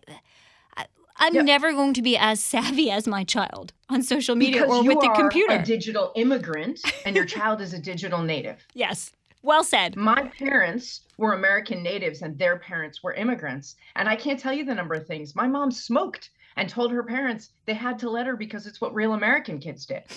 I 0.76 0.86
I'm 1.18 1.34
Yeah. 1.36 1.42
never 1.42 1.72
going 1.72 1.94
to 1.94 2.02
be 2.02 2.16
as 2.16 2.42
savvy 2.42 2.90
as 2.90 3.06
my 3.06 3.22
child 3.22 3.72
on 3.88 4.02
social 4.02 4.34
media 4.34 4.62
because 4.62 4.76
or 4.78 4.82
with 4.84 4.98
the 5.00 5.06
are 5.08 5.14
computer. 5.14 5.54
a 5.54 5.62
digital 5.64 6.10
immigrant 6.16 6.80
and 7.04 7.14
your 7.14 7.24
child 7.36 7.60
is 7.60 7.72
a 7.72 7.78
digital 7.78 8.20
native. 8.22 8.66
yes. 8.74 9.12
Well 9.42 9.64
said. 9.64 9.96
My 9.96 10.28
parents 10.38 11.02
were 11.16 11.32
American 11.32 11.82
natives 11.82 12.22
and 12.22 12.38
their 12.38 12.58
parents 12.58 13.02
were 13.02 13.14
immigrants. 13.14 13.76
And 13.96 14.08
I 14.08 14.16
can't 14.16 14.38
tell 14.38 14.52
you 14.52 14.64
the 14.64 14.74
number 14.74 14.94
of 14.94 15.06
things. 15.06 15.34
My 15.34 15.46
mom 15.46 15.70
smoked 15.70 16.30
and 16.56 16.68
told 16.68 16.92
her 16.92 17.02
parents 17.02 17.50
they 17.66 17.74
had 17.74 17.98
to 18.00 18.10
let 18.10 18.26
her 18.26 18.36
because 18.36 18.66
it's 18.66 18.80
what 18.80 18.94
real 18.94 19.14
American 19.14 19.58
kids 19.58 19.86
did. 19.86 20.04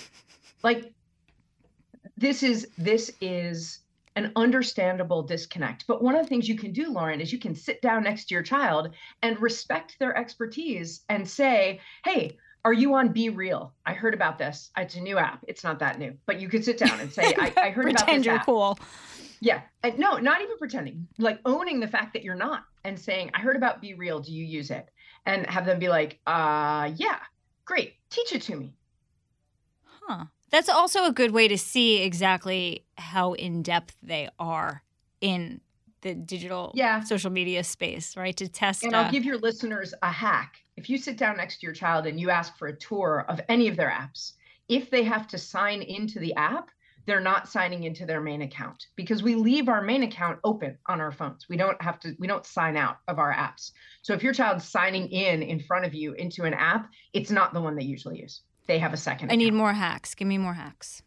Like 0.62 0.94
this 2.16 2.42
is 2.42 2.68
this 2.78 3.12
is 3.20 3.80
an 4.16 4.32
understandable 4.36 5.22
disconnect. 5.22 5.86
But 5.86 6.02
one 6.02 6.14
of 6.14 6.22
the 6.22 6.28
things 6.28 6.48
you 6.48 6.56
can 6.56 6.72
do, 6.72 6.90
Lauren, 6.90 7.20
is 7.20 7.32
you 7.32 7.38
can 7.38 7.54
sit 7.54 7.82
down 7.82 8.04
next 8.04 8.26
to 8.26 8.34
your 8.34 8.42
child 8.42 8.94
and 9.22 9.40
respect 9.40 9.98
their 9.98 10.16
expertise 10.16 11.02
and 11.08 11.28
say, 11.28 11.80
hey, 12.04 12.38
are 12.64 12.72
you 12.72 12.94
on 12.94 13.08
Be 13.08 13.28
Real? 13.28 13.74
I 13.84 13.92
heard 13.92 14.14
about 14.14 14.38
this. 14.38 14.70
It's 14.76 14.94
a 14.94 15.00
new 15.00 15.18
app. 15.18 15.44
It's 15.46 15.64
not 15.64 15.78
that 15.80 15.98
new, 15.98 16.14
but 16.26 16.40
you 16.40 16.48
could 16.48 16.64
sit 16.64 16.78
down 16.78 16.98
and 17.00 17.12
say, 17.12 17.34
I, 17.38 17.52
I 17.56 17.70
heard 17.70 17.84
about 17.90 17.98
Pretend 17.98 18.20
this 18.20 18.26
you're 18.26 18.36
app. 18.36 18.46
cool. 18.46 18.78
Yeah. 19.40 19.60
And 19.82 19.98
no, 19.98 20.16
not 20.16 20.40
even 20.40 20.56
pretending, 20.56 21.06
like 21.18 21.40
owning 21.44 21.80
the 21.80 21.88
fact 21.88 22.14
that 22.14 22.24
you're 22.24 22.34
not 22.34 22.64
and 22.84 22.98
saying, 22.98 23.30
I 23.34 23.40
heard 23.40 23.56
about 23.56 23.80
Be 23.82 23.94
Real. 23.94 24.20
Do 24.20 24.32
you 24.32 24.44
use 24.44 24.70
it? 24.70 24.88
And 25.26 25.46
have 25.46 25.66
them 25.66 25.78
be 25.78 25.88
like, 25.88 26.20
uh, 26.26 26.90
yeah, 26.96 27.18
great. 27.64 27.94
Teach 28.10 28.32
it 28.32 28.42
to 28.42 28.56
me. 28.56 28.74
Huh. 30.06 30.26
That's 30.50 30.68
also 30.68 31.04
a 31.04 31.12
good 31.12 31.32
way 31.32 31.48
to 31.48 31.58
see 31.58 32.02
exactly 32.02 32.84
how 32.96 33.32
in 33.32 33.62
depth 33.62 33.96
they 34.02 34.28
are 34.38 34.82
in 35.20 35.60
the 36.04 36.14
digital 36.14 36.70
Yeah. 36.74 37.00
social 37.00 37.30
media 37.30 37.64
space, 37.64 38.16
right? 38.16 38.36
To 38.36 38.46
test. 38.46 38.84
And 38.84 38.94
uh, 38.94 38.98
I'll 38.98 39.10
give 39.10 39.24
your 39.24 39.38
listeners 39.38 39.92
a 40.02 40.10
hack. 40.10 40.54
If 40.76 40.88
you 40.88 40.98
sit 40.98 41.16
down 41.16 41.36
next 41.38 41.58
to 41.60 41.66
your 41.66 41.74
child 41.74 42.06
and 42.06 42.20
you 42.20 42.30
ask 42.30 42.56
for 42.56 42.68
a 42.68 42.76
tour 42.76 43.24
of 43.28 43.40
any 43.48 43.66
of 43.66 43.76
their 43.76 43.90
apps, 43.90 44.34
if 44.68 44.90
they 44.90 45.02
have 45.02 45.26
to 45.28 45.38
sign 45.38 45.82
into 45.82 46.20
the 46.20 46.34
app, 46.34 46.68
they're 47.06 47.20
not 47.20 47.48
signing 47.48 47.84
into 47.84 48.06
their 48.06 48.20
main 48.20 48.42
account 48.42 48.86
because 48.96 49.22
we 49.22 49.34
leave 49.34 49.68
our 49.68 49.82
main 49.82 50.04
account 50.04 50.38
open 50.42 50.78
on 50.86 51.00
our 51.00 51.12
phones. 51.12 51.48
We 51.48 51.56
don't 51.56 51.80
have 51.82 52.00
to, 52.00 52.14
we 52.18 52.26
don't 52.26 52.46
sign 52.46 52.76
out 52.76 52.96
of 53.08 53.18
our 53.18 53.32
apps. 53.32 53.72
So 54.02 54.14
if 54.14 54.22
your 54.22 54.32
child's 54.32 54.66
signing 54.66 55.08
in 55.10 55.42
in 55.42 55.60
front 55.60 55.84
of 55.84 55.94
you 55.94 56.14
into 56.14 56.44
an 56.44 56.54
app, 56.54 56.88
it's 57.12 57.30
not 57.30 57.52
the 57.52 57.60
one 57.60 57.76
they 57.76 57.84
usually 57.84 58.20
use. 58.20 58.40
They 58.66 58.78
have 58.78 58.94
a 58.94 58.96
second. 58.96 59.30
I 59.30 59.36
need 59.36 59.52
more 59.52 59.74
hacks. 59.74 60.14
Give 60.14 60.26
me 60.28 60.38
more 60.38 60.54
hacks. 60.54 61.02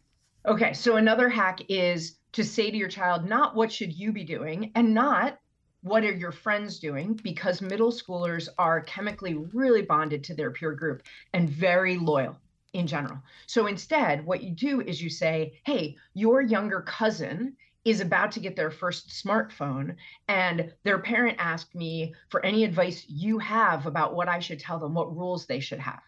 Okay, 0.46 0.72
so 0.72 0.96
another 0.96 1.28
hack 1.28 1.60
is 1.68 2.18
to 2.32 2.44
say 2.44 2.70
to 2.70 2.76
your 2.76 2.88
child, 2.88 3.24
not 3.28 3.54
what 3.54 3.72
should 3.72 3.92
you 3.92 4.12
be 4.12 4.24
doing, 4.24 4.72
and 4.74 4.94
not 4.94 5.38
what 5.82 6.04
are 6.04 6.12
your 6.12 6.32
friends 6.32 6.78
doing, 6.78 7.14
because 7.22 7.60
middle 7.60 7.92
schoolers 7.92 8.48
are 8.58 8.82
chemically 8.82 9.34
really 9.34 9.82
bonded 9.82 10.24
to 10.24 10.34
their 10.34 10.50
peer 10.50 10.72
group 10.72 11.02
and 11.32 11.48
very 11.48 11.96
loyal 11.96 12.36
in 12.72 12.86
general. 12.86 13.18
So 13.46 13.66
instead, 13.66 14.24
what 14.24 14.42
you 14.42 14.50
do 14.50 14.80
is 14.80 15.02
you 15.02 15.10
say, 15.10 15.60
hey, 15.64 15.96
your 16.14 16.42
younger 16.42 16.82
cousin 16.82 17.56
is 17.84 18.00
about 18.00 18.32
to 18.32 18.40
get 18.40 18.56
their 18.56 18.70
first 18.70 19.08
smartphone, 19.08 19.96
and 20.28 20.72
their 20.84 20.98
parent 20.98 21.36
asked 21.38 21.74
me 21.74 22.14
for 22.28 22.44
any 22.44 22.64
advice 22.64 23.04
you 23.08 23.38
have 23.38 23.86
about 23.86 24.14
what 24.14 24.28
I 24.28 24.40
should 24.40 24.60
tell 24.60 24.78
them, 24.78 24.94
what 24.94 25.16
rules 25.16 25.46
they 25.46 25.60
should 25.60 25.80
have 25.80 26.02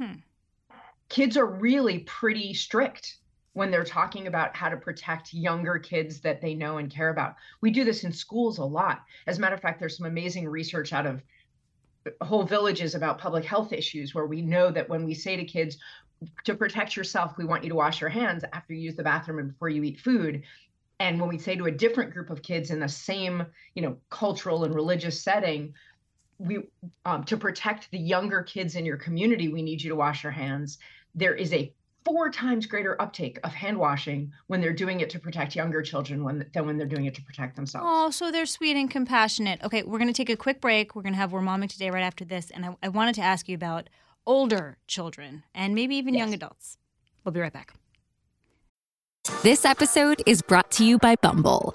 Hmm. 0.00 0.14
Kids 1.10 1.36
are 1.36 1.46
really 1.46 1.98
pretty 2.00 2.54
strict 2.54 3.18
when 3.52 3.70
they're 3.70 3.84
talking 3.84 4.28
about 4.28 4.56
how 4.56 4.68
to 4.68 4.76
protect 4.76 5.34
younger 5.34 5.78
kids 5.78 6.20
that 6.20 6.40
they 6.40 6.54
know 6.54 6.78
and 6.78 6.90
care 6.90 7.10
about. 7.10 7.34
We 7.60 7.70
do 7.70 7.84
this 7.84 8.04
in 8.04 8.12
schools 8.12 8.58
a 8.58 8.64
lot. 8.64 9.02
As 9.26 9.36
a 9.36 9.40
matter 9.40 9.56
of 9.56 9.60
fact, 9.60 9.80
there's 9.80 9.98
some 9.98 10.06
amazing 10.06 10.48
research 10.48 10.92
out 10.92 11.06
of 11.06 11.22
whole 12.22 12.44
villages 12.44 12.94
about 12.94 13.18
public 13.18 13.44
health 13.44 13.72
issues 13.72 14.14
where 14.14 14.26
we 14.26 14.40
know 14.40 14.70
that 14.70 14.88
when 14.88 15.04
we 15.04 15.12
say 15.12 15.36
to 15.36 15.44
kids, 15.44 15.76
to 16.44 16.54
protect 16.54 16.96
yourself, 16.96 17.36
we 17.36 17.44
want 17.44 17.64
you 17.64 17.70
to 17.70 17.74
wash 17.74 18.00
your 18.00 18.10
hands 18.10 18.44
after 18.52 18.72
you 18.72 18.80
use 18.80 18.94
the 18.94 19.02
bathroom 19.02 19.40
and 19.40 19.48
before 19.48 19.68
you 19.68 19.82
eat 19.82 20.00
food. 20.00 20.42
And 21.00 21.18
when 21.18 21.28
we 21.28 21.38
say 21.38 21.56
to 21.56 21.66
a 21.66 21.72
different 21.72 22.12
group 22.12 22.30
of 22.30 22.42
kids 22.42 22.70
in 22.70 22.78
the 22.78 22.88
same, 22.88 23.44
you 23.74 23.82
know, 23.82 23.96
cultural 24.10 24.64
and 24.64 24.74
religious 24.74 25.20
setting, 25.20 25.74
we 26.38 26.60
um, 27.04 27.24
to 27.24 27.36
protect 27.36 27.90
the 27.90 27.98
younger 27.98 28.42
kids 28.42 28.74
in 28.74 28.86
your 28.86 28.96
community, 28.96 29.48
we 29.48 29.62
need 29.62 29.82
you 29.82 29.90
to 29.90 29.96
wash 29.96 30.22
your 30.22 30.32
hands. 30.32 30.78
There 31.14 31.34
is 31.34 31.52
a 31.52 31.72
four 32.04 32.30
times 32.30 32.66
greater 32.66 33.00
uptake 33.00 33.38
of 33.44 33.52
hand 33.52 33.78
washing 33.78 34.32
when 34.46 34.60
they're 34.60 34.72
doing 34.72 35.00
it 35.00 35.10
to 35.10 35.18
protect 35.18 35.54
younger 35.54 35.82
children 35.82 36.24
when, 36.24 36.46
than 36.54 36.66
when 36.66 36.78
they're 36.78 36.86
doing 36.86 37.04
it 37.04 37.14
to 37.14 37.22
protect 37.22 37.56
themselves. 37.56 37.86
Oh, 37.88 38.10
so 38.10 38.30
they're 38.30 38.46
sweet 38.46 38.76
and 38.76 38.90
compassionate. 38.90 39.62
Okay, 39.62 39.82
we're 39.82 39.98
going 39.98 40.08
to 40.08 40.14
take 40.14 40.30
a 40.30 40.36
quick 40.36 40.60
break. 40.60 40.94
We're 40.94 41.02
going 41.02 41.12
to 41.12 41.18
have 41.18 41.32
We're 41.32 41.42
Momming 41.42 41.68
Today 41.68 41.90
right 41.90 42.02
after 42.02 42.24
this. 42.24 42.50
And 42.50 42.64
I, 42.64 42.76
I 42.82 42.88
wanted 42.88 43.14
to 43.16 43.22
ask 43.22 43.48
you 43.48 43.54
about 43.54 43.90
older 44.26 44.78
children 44.86 45.42
and 45.54 45.74
maybe 45.74 45.96
even 45.96 46.14
young 46.14 46.32
adults. 46.32 46.78
We'll 47.24 47.32
be 47.32 47.40
right 47.40 47.52
back. 47.52 47.74
This 49.42 49.64
episode 49.64 50.22
is 50.26 50.42
brought 50.42 50.70
to 50.72 50.84
you 50.84 50.98
by 50.98 51.16
Bumble. 51.16 51.74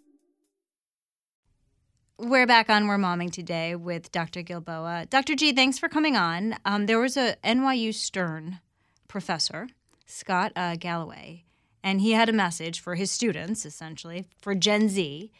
We're 2.23 2.45
back 2.45 2.69
on 2.69 2.85
We're 2.87 2.99
Momming 2.99 3.31
today 3.31 3.75
with 3.75 4.11
Dr. 4.11 4.43
Gilboa. 4.43 5.07
Dr. 5.09 5.33
G, 5.33 5.53
thanks 5.53 5.79
for 5.79 5.89
coming 5.89 6.15
on. 6.15 6.55
Um, 6.65 6.85
there 6.85 6.99
was 6.99 7.17
a 7.17 7.35
NYU 7.43 7.91
Stern 7.95 8.59
professor, 9.07 9.69
Scott 10.05 10.51
uh, 10.55 10.75
Galloway, 10.75 11.45
and 11.83 11.99
he 11.99 12.11
had 12.11 12.29
a 12.29 12.33
message 12.33 12.79
for 12.79 12.93
his 12.93 13.09
students, 13.09 13.65
essentially, 13.65 14.27
for 14.39 14.53
Gen 14.53 14.87
Z, 14.87 15.31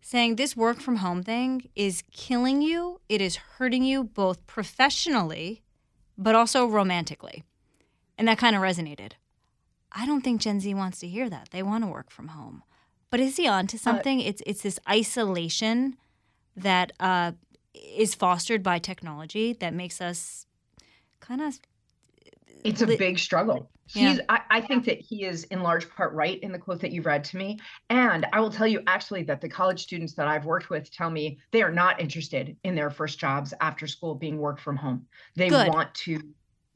saying 0.00 0.36
this 0.36 0.56
work 0.56 0.80
from 0.80 0.96
home 0.96 1.22
thing 1.22 1.68
is 1.76 2.02
killing 2.12 2.62
you. 2.62 2.98
It 3.10 3.20
is 3.20 3.36
hurting 3.36 3.84
you 3.84 4.02
both 4.02 4.46
professionally, 4.46 5.60
but 6.16 6.34
also 6.34 6.64
romantically. 6.64 7.44
And 8.16 8.26
that 8.26 8.38
kind 8.38 8.56
of 8.56 8.62
resonated. 8.62 9.12
I 9.92 10.06
don't 10.06 10.22
think 10.22 10.40
Gen 10.40 10.60
Z 10.60 10.72
wants 10.72 10.98
to 11.00 11.08
hear 11.08 11.28
that. 11.28 11.50
They 11.50 11.62
want 11.62 11.84
to 11.84 11.90
work 11.90 12.10
from 12.10 12.28
home. 12.28 12.62
But 13.10 13.20
is 13.20 13.36
he 13.36 13.46
on 13.46 13.66
to 13.66 13.78
something? 13.78 14.20
it's 14.20 14.42
it's 14.46 14.62
this 14.62 14.80
isolation 14.88 15.96
that 16.56 16.92
uh, 17.00 17.32
is 17.74 18.14
fostered 18.14 18.62
by 18.62 18.78
technology 18.78 19.52
that 19.54 19.74
makes 19.74 20.00
us 20.00 20.46
kind 21.20 21.40
of 21.40 21.58
it's 22.64 22.82
a 22.82 22.86
li- 22.86 22.96
big 22.96 23.18
struggle. 23.18 23.70
Yeah. 23.94 24.10
He's 24.10 24.20
I, 24.28 24.40
I 24.50 24.60
think 24.60 24.84
that 24.86 24.98
he 24.98 25.24
is 25.24 25.44
in 25.44 25.62
large 25.62 25.88
part 25.90 26.12
right 26.12 26.40
in 26.40 26.50
the 26.50 26.58
quote 26.58 26.80
that 26.80 26.90
you've 26.90 27.06
read 27.06 27.22
to 27.24 27.36
me. 27.36 27.58
And 27.90 28.26
I 28.32 28.40
will 28.40 28.50
tell 28.50 28.66
you 28.66 28.80
actually 28.86 29.22
that 29.24 29.40
the 29.40 29.48
college 29.48 29.82
students 29.82 30.14
that 30.14 30.26
I've 30.26 30.44
worked 30.44 30.70
with 30.70 30.90
tell 30.90 31.10
me 31.10 31.38
they 31.52 31.62
are 31.62 31.70
not 31.70 32.00
interested 32.00 32.56
in 32.64 32.74
their 32.74 32.90
first 32.90 33.18
jobs 33.18 33.54
after 33.60 33.86
school 33.86 34.14
being 34.14 34.38
work 34.38 34.58
from 34.58 34.76
home. 34.76 35.06
They 35.36 35.48
Good. 35.48 35.68
want 35.68 35.94
to 35.94 36.20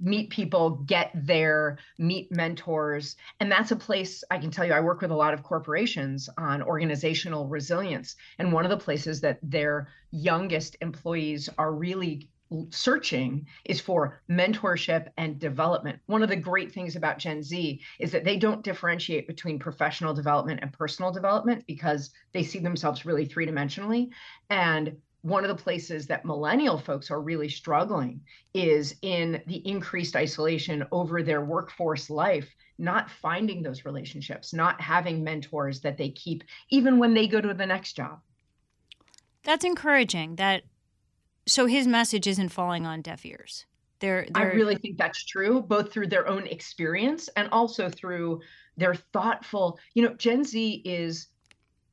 meet 0.00 0.30
people, 0.30 0.71
get 0.87 1.11
there, 1.14 1.78
meet 1.99 2.33
mentors. 2.33 3.16
And 3.38 3.50
that's 3.50 3.71
a 3.71 3.76
place 3.76 4.25
I 4.30 4.38
can 4.38 4.50
tell 4.50 4.64
you 4.64 4.73
I 4.73 4.80
work 4.80 5.00
with 5.00 5.11
a 5.11 5.16
lot 5.16 5.35
of 5.35 5.42
corporations 5.42 6.28
on 6.38 6.62
organizational 6.62 7.47
resilience. 7.49 8.16
And 8.38 8.52
one 8.52 8.64
of 8.64 8.71
the 8.71 8.76
places 8.76 9.21
that 9.21 9.38
their 9.42 9.88
youngest 10.11 10.76
employees 10.80 11.49
are 11.59 11.73
really 11.73 12.28
searching 12.71 13.47
is 13.64 13.80
for 13.80 14.21
mentorship 14.28 15.09
and 15.16 15.38
development. 15.38 16.00
One 16.07 16.23
of 16.23 16.28
the 16.28 16.37
great 16.37 16.73
things 16.73 16.97
about 16.97 17.19
Gen 17.19 17.42
Z 17.42 17.80
is 18.00 18.11
that 18.12 18.25
they 18.25 18.37
don't 18.37 18.64
differentiate 18.64 19.28
between 19.28 19.59
professional 19.59 20.14
development 20.14 20.61
and 20.62 20.73
personal 20.73 21.12
development 21.12 21.64
because 21.66 22.11
they 22.33 22.42
see 22.42 22.59
themselves 22.59 23.07
really 23.07 23.25
three 23.25 23.47
dimensionally. 23.47 24.09
And 24.49 24.97
one 25.22 25.44
of 25.44 25.48
the 25.48 25.62
places 25.62 26.06
that 26.06 26.24
millennial 26.24 26.78
folks 26.78 27.10
are 27.10 27.20
really 27.20 27.48
struggling 27.48 28.20
is 28.54 28.96
in 29.02 29.42
the 29.46 29.66
increased 29.68 30.16
isolation 30.16 30.84
over 30.92 31.22
their 31.22 31.44
workforce 31.44 32.08
life, 32.08 32.54
not 32.78 33.10
finding 33.10 33.62
those 33.62 33.84
relationships, 33.84 34.54
not 34.54 34.80
having 34.80 35.22
mentors 35.22 35.80
that 35.80 35.98
they 35.98 36.10
keep 36.10 36.44
even 36.70 36.98
when 36.98 37.12
they 37.14 37.26
go 37.28 37.40
to 37.40 37.52
the 37.52 37.66
next 37.66 37.94
job. 37.94 38.20
that's 39.42 39.64
encouraging. 39.64 40.36
That 40.36 40.62
so 41.46 41.66
his 41.66 41.86
message 41.86 42.26
isn't 42.26 42.50
falling 42.50 42.86
on 42.86 43.02
deaf 43.02 43.24
ears. 43.26 43.66
They're, 44.00 44.26
I 44.34 44.44
they're 44.44 44.54
really 44.54 44.76
think 44.76 44.96
that's 44.96 45.24
true, 45.24 45.60
both 45.60 45.92
through 45.92 46.06
their 46.08 46.26
own 46.26 46.46
experience 46.46 47.28
and 47.36 47.48
also 47.52 47.90
through 47.90 48.40
their 48.76 48.94
thoughtful, 48.94 49.78
you 49.94 50.02
know, 50.02 50.14
Gen 50.14 50.44
Z 50.44 50.82
is 50.84 51.26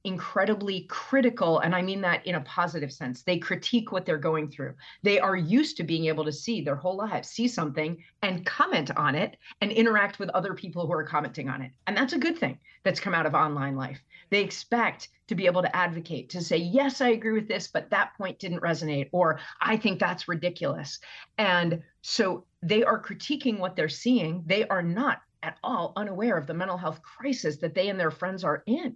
incredibly 0.04 0.82
critical. 0.90 1.60
And 1.60 1.76
I 1.76 1.82
mean 1.82 2.02
that 2.02 2.26
in 2.26 2.36
a 2.36 2.42
positive 2.42 2.94
sense. 2.94 3.24
They 3.24 3.38
critique 3.38 3.92
what 3.92 4.06
they're 4.06 4.18
going 4.18 4.50
through. 4.50 4.74
They 5.04 5.20
are 5.20 5.36
used 5.36 5.78
to 5.78 5.84
being 5.84 6.06
able 6.06 6.24
to 6.26 6.32
see 6.32 6.62
their 6.62 6.76
whole 6.76 6.96
lives, 6.96 7.30
see 7.30 7.48
something 7.48 8.04
and 8.22 8.46
comment 8.46 8.92
on 8.96 9.16
it 9.16 9.38
and 9.62 9.72
interact 9.72 10.20
with 10.20 10.30
other 10.30 10.54
people 10.54 10.86
who 10.86 10.94
are 10.94 11.04
commenting 11.04 11.50
on 11.50 11.62
it. 11.62 11.72
And 11.88 11.98
that's 11.98 12.14
a 12.14 12.20
good 12.20 12.38
thing 12.38 12.60
that's 12.84 13.00
come 13.00 13.14
out 13.14 13.26
of 13.26 13.34
online 13.34 13.76
life. 13.76 14.02
They 14.30 14.42
expect 14.42 15.10
to 15.28 15.36
be 15.36 15.46
able 15.46 15.62
to 15.62 15.76
advocate, 15.76 16.30
to 16.30 16.42
say, 16.42 16.58
yes, 16.58 17.02
I 17.02 17.10
agree 17.10 17.34
with 17.34 17.48
this, 17.48 17.68
but 17.68 17.90
that 17.90 18.18
point 18.18 18.40
didn't 18.40 18.62
resonate, 18.62 19.10
or 19.12 19.40
I 19.62 19.78
think 19.78 20.00
that's 20.00 20.28
ridiculous. 20.28 21.00
And 21.38 21.82
so 22.02 22.46
they 22.62 22.84
are 22.84 23.02
critiquing 23.02 23.60
what 23.60 23.76
they're 23.76 23.90
seeing. 23.90 24.44
They 24.46 24.68
are 24.68 24.84
not 24.84 25.22
at 25.44 25.58
all 25.64 25.94
unaware 25.96 26.38
of 26.38 26.48
the 26.48 26.54
mental 26.54 26.78
health 26.78 27.02
crisis 27.02 27.58
that 27.58 27.76
they 27.76 27.90
and 27.90 28.00
their 28.00 28.12
friends 28.12 28.44
are 28.44 28.64
in. 28.66 28.96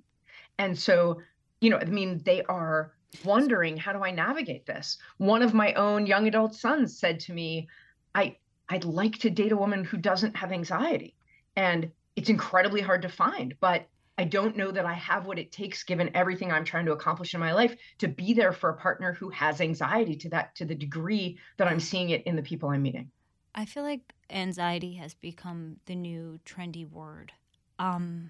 And 0.62 0.78
so, 0.78 1.20
you 1.60 1.72
know, 1.72 1.78
I 1.78 1.86
mean, 1.86 2.22
they 2.24 2.44
are 2.44 2.94
wondering, 3.26 3.78
how 3.78 3.94
do 3.94 4.04
I 4.04 4.12
navigate 4.12 4.68
this? 4.68 5.00
One 5.18 5.42
of 5.42 5.56
my 5.56 5.74
own 5.74 6.06
young 6.06 6.28
adult 6.28 6.54
sons 6.54 7.00
said 7.00 7.20
to 7.22 7.34
me, 7.34 7.68
I 8.14 8.38
I'd 8.70 8.86
like 8.86 9.18
to 9.20 9.32
date 9.32 9.52
a 9.52 9.58
woman 9.58 9.84
who 9.84 9.98
doesn't 9.98 10.36
have 10.36 10.52
anxiety. 10.52 11.16
And 11.56 11.92
it's 12.16 12.30
incredibly 12.30 12.80
hard 12.80 13.02
to 13.02 13.10
find, 13.10 13.56
but 13.60 13.88
I 14.20 14.24
don't 14.26 14.56
know 14.56 14.70
that 14.70 14.86
I 14.86 14.94
have 14.94 15.26
what 15.26 15.40
it 15.40 15.52
takes 15.52 15.84
given 15.84 16.16
everything 16.16 16.52
I'm 16.52 16.64
trying 16.64 16.86
to 16.86 16.92
accomplish 16.92 17.34
in 17.34 17.40
my 17.40 17.54
life 17.54 17.76
to 17.98 18.08
be 18.08 18.34
there 18.34 18.54
for 18.54 18.70
a 18.70 18.78
partner 18.78 19.14
who 19.14 19.30
has 19.32 19.62
anxiety 19.62 20.16
to 20.18 20.30
that 20.30 20.54
to 20.58 20.66
the 20.66 20.76
degree 20.76 21.40
that 21.58 21.68
I'm 21.68 21.80
seeing 21.80 22.12
it 22.12 22.22
in 22.28 22.36
the 22.36 22.44
people 22.44 22.70
I'm 22.70 22.84
meeting. 22.84 23.10
I 23.56 23.66
feel 23.66 23.82
like 23.82 24.14
anxiety 24.30 24.94
has 24.94 25.16
become 25.16 25.78
the 25.88 25.96
new 25.96 26.40
trendy 26.46 26.88
word. 26.88 27.32
Um, 27.80 28.30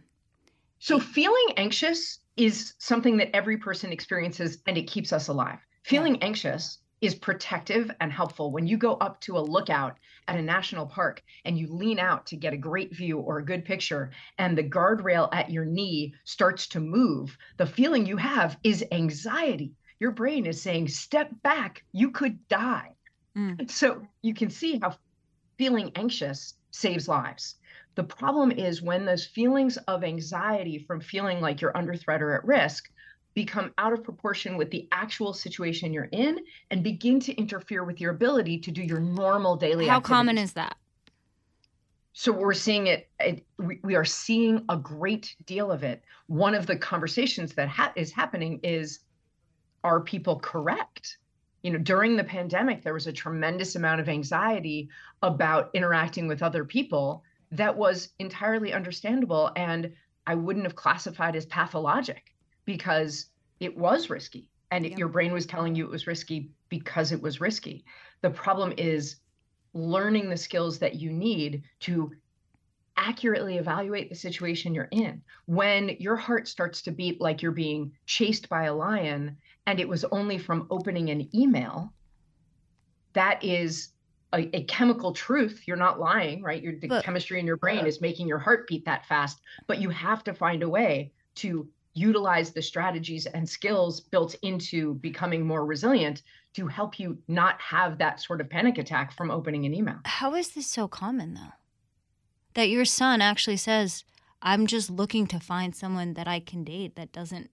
So 0.82 1.00
feeling 1.00 1.54
anxious 1.58 2.22
is 2.38 2.74
something 2.80 3.18
that 3.18 3.36
every 3.36 3.56
person 3.56 3.92
experiences 3.92 4.64
and 4.66 4.80
it 4.80 4.88
keeps 4.88 5.14
us 5.14 5.28
alive. 5.28 5.60
Feeling 5.84 6.24
anxious 6.24 6.80
is 7.02 7.14
protective 7.14 7.92
and 8.00 8.12
helpful. 8.12 8.52
When 8.52 8.66
you 8.66 8.78
go 8.78 8.96
up 8.96 9.22
to 9.22 9.38
a 9.38 9.40
lookout 9.40 10.00
at 10.28 10.38
a 10.38 10.42
national 10.42 10.88
park 10.88 11.22
and 11.46 11.56
you 11.56 11.68
lean 11.72 12.00
out 12.00 12.26
to 12.28 12.36
get 12.36 12.54
a 12.54 12.58
great 12.58 12.96
view 12.96 13.20
or 13.20 13.38
a 13.38 13.46
good 13.46 13.64
picture, 13.64 14.10
and 14.40 14.58
the 14.58 14.64
guardrail 14.64 15.30
at 15.32 15.52
your 15.52 15.66
knee 15.66 16.16
starts 16.24 16.66
to 16.70 16.80
move, 16.80 17.38
the 17.58 17.68
feeling 17.68 18.08
you 18.08 18.18
have 18.18 18.58
is 18.64 18.84
anxiety. 18.92 19.74
Your 20.00 20.12
brain 20.12 20.48
is 20.48 20.64
saying, 20.64 20.88
Step 20.88 21.30
back, 21.44 21.84
you 21.92 22.10
could 22.10 22.48
die. 22.48 22.96
Mm. 23.38 23.70
So 23.70 24.02
you 24.24 24.34
can 24.34 24.50
see 24.50 24.80
how 24.82 24.98
feeling 25.60 25.92
anxious 25.96 26.56
saves 26.72 27.08
lives. 27.08 27.58
The 27.96 28.04
problem 28.04 28.52
is 28.52 28.82
when 28.82 29.06
those 29.06 29.26
feelings 29.26 29.78
of 29.88 30.04
anxiety 30.04 30.80
from 30.80 31.02
feeling 31.02 31.42
like 31.42 31.62
you're 31.62 31.76
under 31.76 31.96
threat 31.96 32.22
or 32.22 32.36
at 32.36 32.46
risk 32.46 32.90
become 33.34 33.74
out 33.78 33.94
of 33.94 34.04
proportion 34.04 34.58
with 34.58 34.72
the 34.72 34.88
actual 34.92 35.34
situation 35.34 35.94
you're 35.94 36.10
in 36.12 36.40
and 36.70 36.84
begin 36.84 37.20
to 37.22 37.34
interfere 37.36 37.84
with 37.84 38.02
your 38.02 38.12
ability 38.12 38.60
to 38.60 38.72
do 38.72 38.82
your 38.82 39.00
normal 39.00 39.56
daily 39.56 39.88
How 39.88 39.98
activities. 39.98 40.10
common 40.10 40.38
is 40.38 40.54
that? 40.54 40.76
So 42.14 42.32
we're 42.32 42.54
seeing 42.54 42.88
it, 42.88 43.10
it 43.20 43.46
we, 43.58 43.80
we, 43.84 43.96
are 43.96 44.04
seeing 44.04 44.66
a 44.68 44.76
great 44.76 45.36
deal 45.46 45.72
of 45.72 45.84
it. 45.84 46.04
One 46.28 46.54
of 46.54 46.68
the 46.68 46.76
conversations 46.76 47.54
that 47.54 47.70
ha- 47.70 47.94
is 47.96 48.12
happening 48.12 48.60
is 48.64 49.00
are 49.84 50.02
people 50.02 50.40
correct? 50.40 51.18
You 51.64 51.72
know, 51.72 51.80
during 51.80 52.18
the 52.18 52.24
pandemic 52.24 52.84
there 52.84 52.94
was 52.94 53.08
a 53.08 53.14
tremendous 53.14 53.76
amount 53.76 54.02
of 54.02 54.10
anxiety 54.10 54.90
about 55.22 55.70
interacting 55.74 56.28
with 56.28 56.44
other 56.44 56.66
people 56.66 57.24
that 57.52 57.76
was 57.76 58.10
entirely 58.20 58.74
understandable 58.74 59.52
and 59.56 59.94
I 60.28 60.36
wouldn't 60.36 60.66
have 60.66 60.76
classified 60.76 61.36
as 61.36 61.46
pathologic 61.46 62.34
because 62.66 63.28
it 63.60 63.78
was 63.78 64.10
risky 64.10 64.50
and 64.72 64.86
yep. 64.86 64.98
your 64.98 65.10
brain 65.10 65.34
was 65.34 65.46
telling 65.46 65.76
you 65.76 65.86
it 65.86 65.92
was 65.92 66.08
risky 66.08 66.50
because 66.70 67.12
it 67.12 67.22
was 67.22 67.42
risky. 67.42 67.84
The 68.22 68.30
problem 68.30 68.74
is 68.78 69.18
learning 69.74 70.30
the 70.30 70.38
skills 70.38 70.80
that 70.80 70.96
you 70.96 71.12
need 71.12 71.64
to 71.82 72.12
accurately 72.98 73.58
evaluate 73.58 74.10
the 74.10 74.16
situation 74.16 74.76
you're 74.76 74.88
in. 74.92 75.22
When 75.46 75.90
your 76.00 76.16
heart 76.16 76.48
starts 76.48 76.82
to 76.84 76.92
beat 76.92 77.20
like 77.20 77.42
you're 77.42 77.52
being 77.52 77.92
chased 78.06 78.48
by 78.48 78.66
a 78.66 78.74
lion 78.74 79.38
and 79.66 79.80
it 79.80 79.88
was 79.88 80.06
only 80.06 80.38
from 80.38 80.68
opening 80.70 81.10
an 81.10 81.30
email, 81.36 81.94
that 83.14 83.44
is 83.44 83.90
a, 84.34 84.56
a 84.56 84.64
chemical 84.64 85.14
truth. 85.14 85.64
You're 85.66 85.78
not 85.78 86.00
lying, 86.00 86.42
right? 86.42 86.62
Your, 86.62 86.76
the 86.80 86.88
but, 86.88 87.04
chemistry 87.04 87.40
in 87.40 87.46
your 87.46 87.58
brain 87.58 87.86
is 87.86 88.02
making 88.02 88.28
your 88.28 88.40
heart 88.40 88.68
beat 88.68 88.86
that 88.86 89.06
fast, 89.06 89.42
but 89.68 89.80
you 89.80 89.90
have 89.90 90.24
to 90.26 90.34
find 90.34 90.64
a 90.64 90.70
way 90.70 91.12
to 91.36 91.68
utilize 91.94 92.52
the 92.52 92.62
strategies 92.62 93.26
and 93.26 93.48
skills 93.48 94.00
built 94.00 94.36
into 94.44 94.96
becoming 94.96 95.46
more 95.46 95.66
resilient 95.66 96.24
to 96.54 96.68
help 96.68 97.00
you 97.00 97.18
not 97.28 97.60
have 97.62 97.98
that 97.98 98.22
sort 98.22 98.42
of 98.42 98.50
panic 98.50 98.78
attack 98.78 99.16
from 99.16 99.32
opening 99.32 99.66
an 99.66 99.74
email. 99.74 99.98
How 100.06 100.34
is 100.36 100.52
this 100.52 100.68
so 100.68 100.88
common 100.88 101.34
though? 101.34 101.54
That 102.54 102.70
your 102.70 102.86
son 102.86 103.22
actually 103.22 103.58
says, 103.58 104.04
I'm 104.42 104.68
just 104.68 104.90
looking 104.90 105.28
to 105.28 105.40
find 105.40 105.76
someone 105.76 106.14
that 106.16 106.28
I 106.28 106.40
can 106.40 106.64
date 106.64 106.96
that 106.96 107.12
doesn't 107.12 107.50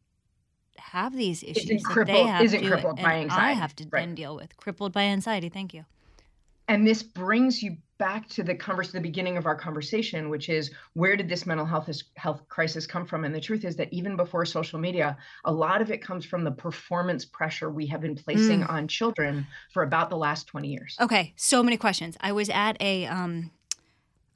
have 0.76 1.16
these 1.16 1.42
issues 1.42 1.70
isn't 1.70 1.84
crippled, 1.84 2.40
isn't 2.40 2.62
to, 2.62 2.68
crippled 2.68 2.96
by 2.96 3.14
anxiety. 3.16 3.42
I 3.42 3.52
have 3.52 3.76
to 3.76 3.84
right. 3.90 4.00
then 4.00 4.14
deal 4.14 4.34
with 4.34 4.56
crippled 4.56 4.92
by 4.92 5.02
anxiety. 5.02 5.48
Thank 5.48 5.74
you. 5.74 5.84
And 6.68 6.86
this 6.86 7.02
brings 7.02 7.62
you 7.62 7.76
back 7.98 8.28
to 8.28 8.44
the 8.44 8.54
converse 8.54 8.92
the 8.92 9.00
beginning 9.00 9.36
of 9.36 9.44
our 9.44 9.56
conversation 9.56 10.30
which 10.30 10.48
is 10.48 10.70
where 10.94 11.16
did 11.16 11.28
this 11.28 11.46
mental 11.46 11.66
health 11.66 11.90
health 12.14 12.48
crisis 12.48 12.86
come 12.86 13.04
from? 13.04 13.24
And 13.24 13.34
the 13.34 13.40
truth 13.40 13.64
is 13.64 13.74
that 13.76 13.92
even 13.92 14.16
before 14.16 14.44
social 14.44 14.78
media 14.78 15.16
a 15.44 15.52
lot 15.52 15.82
of 15.82 15.90
it 15.90 16.00
comes 16.00 16.24
from 16.24 16.44
the 16.44 16.50
performance 16.50 17.24
pressure 17.24 17.70
we 17.70 17.86
have 17.86 18.00
been 18.00 18.14
placing 18.14 18.60
mm. 18.60 18.70
on 18.70 18.86
children 18.86 19.46
for 19.72 19.82
about 19.82 20.10
the 20.10 20.16
last 20.16 20.46
20 20.46 20.68
years. 20.68 20.96
Okay 21.00 21.32
so 21.36 21.62
many 21.62 21.76
questions. 21.76 22.16
I 22.20 22.32
was 22.32 22.48
at 22.50 22.80
a 22.80 23.06
um 23.06 23.50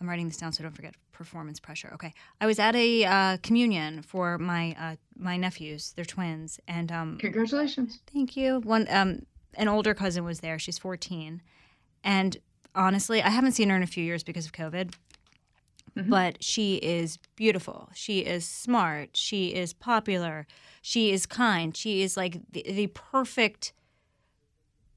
i'm 0.00 0.08
writing 0.08 0.26
this 0.26 0.36
down 0.36 0.52
so 0.52 0.62
I 0.62 0.64
don't 0.64 0.74
forget 0.74 0.94
performance 1.12 1.60
pressure 1.60 1.90
okay. 1.94 2.12
I 2.40 2.46
was 2.46 2.58
at 2.58 2.74
a 2.74 3.04
uh, 3.04 3.36
communion 3.44 4.02
for 4.02 4.38
my 4.38 4.74
uh, 4.80 4.96
my 5.16 5.36
nephews 5.36 5.92
they're 5.94 6.04
twins 6.04 6.58
and 6.66 6.90
um 6.90 7.18
congratulations. 7.18 8.00
Thank 8.12 8.36
you. 8.36 8.58
One 8.60 8.88
um 8.90 9.26
an 9.54 9.68
older 9.68 9.94
cousin 9.94 10.24
was 10.24 10.40
there. 10.40 10.58
She's 10.58 10.78
14 10.78 11.42
and 12.04 12.36
honestly, 12.74 13.22
I 13.22 13.30
haven't 13.30 13.52
seen 13.52 13.70
her 13.70 13.76
in 13.76 13.82
a 13.82 13.86
few 13.86 14.04
years 14.04 14.22
because 14.22 14.46
of 14.46 14.52
COVID. 14.52 14.92
Mm-hmm. 15.96 16.08
But 16.08 16.42
she 16.42 16.76
is 16.76 17.18
beautiful. 17.36 17.90
She 17.92 18.20
is 18.20 18.48
smart. 18.48 19.10
She 19.14 19.48
is 19.48 19.74
popular. 19.74 20.46
She 20.80 21.12
is 21.12 21.26
kind. 21.26 21.76
She 21.76 22.02
is 22.02 22.16
like 22.16 22.40
the, 22.50 22.62
the 22.62 22.86
perfect 22.86 23.74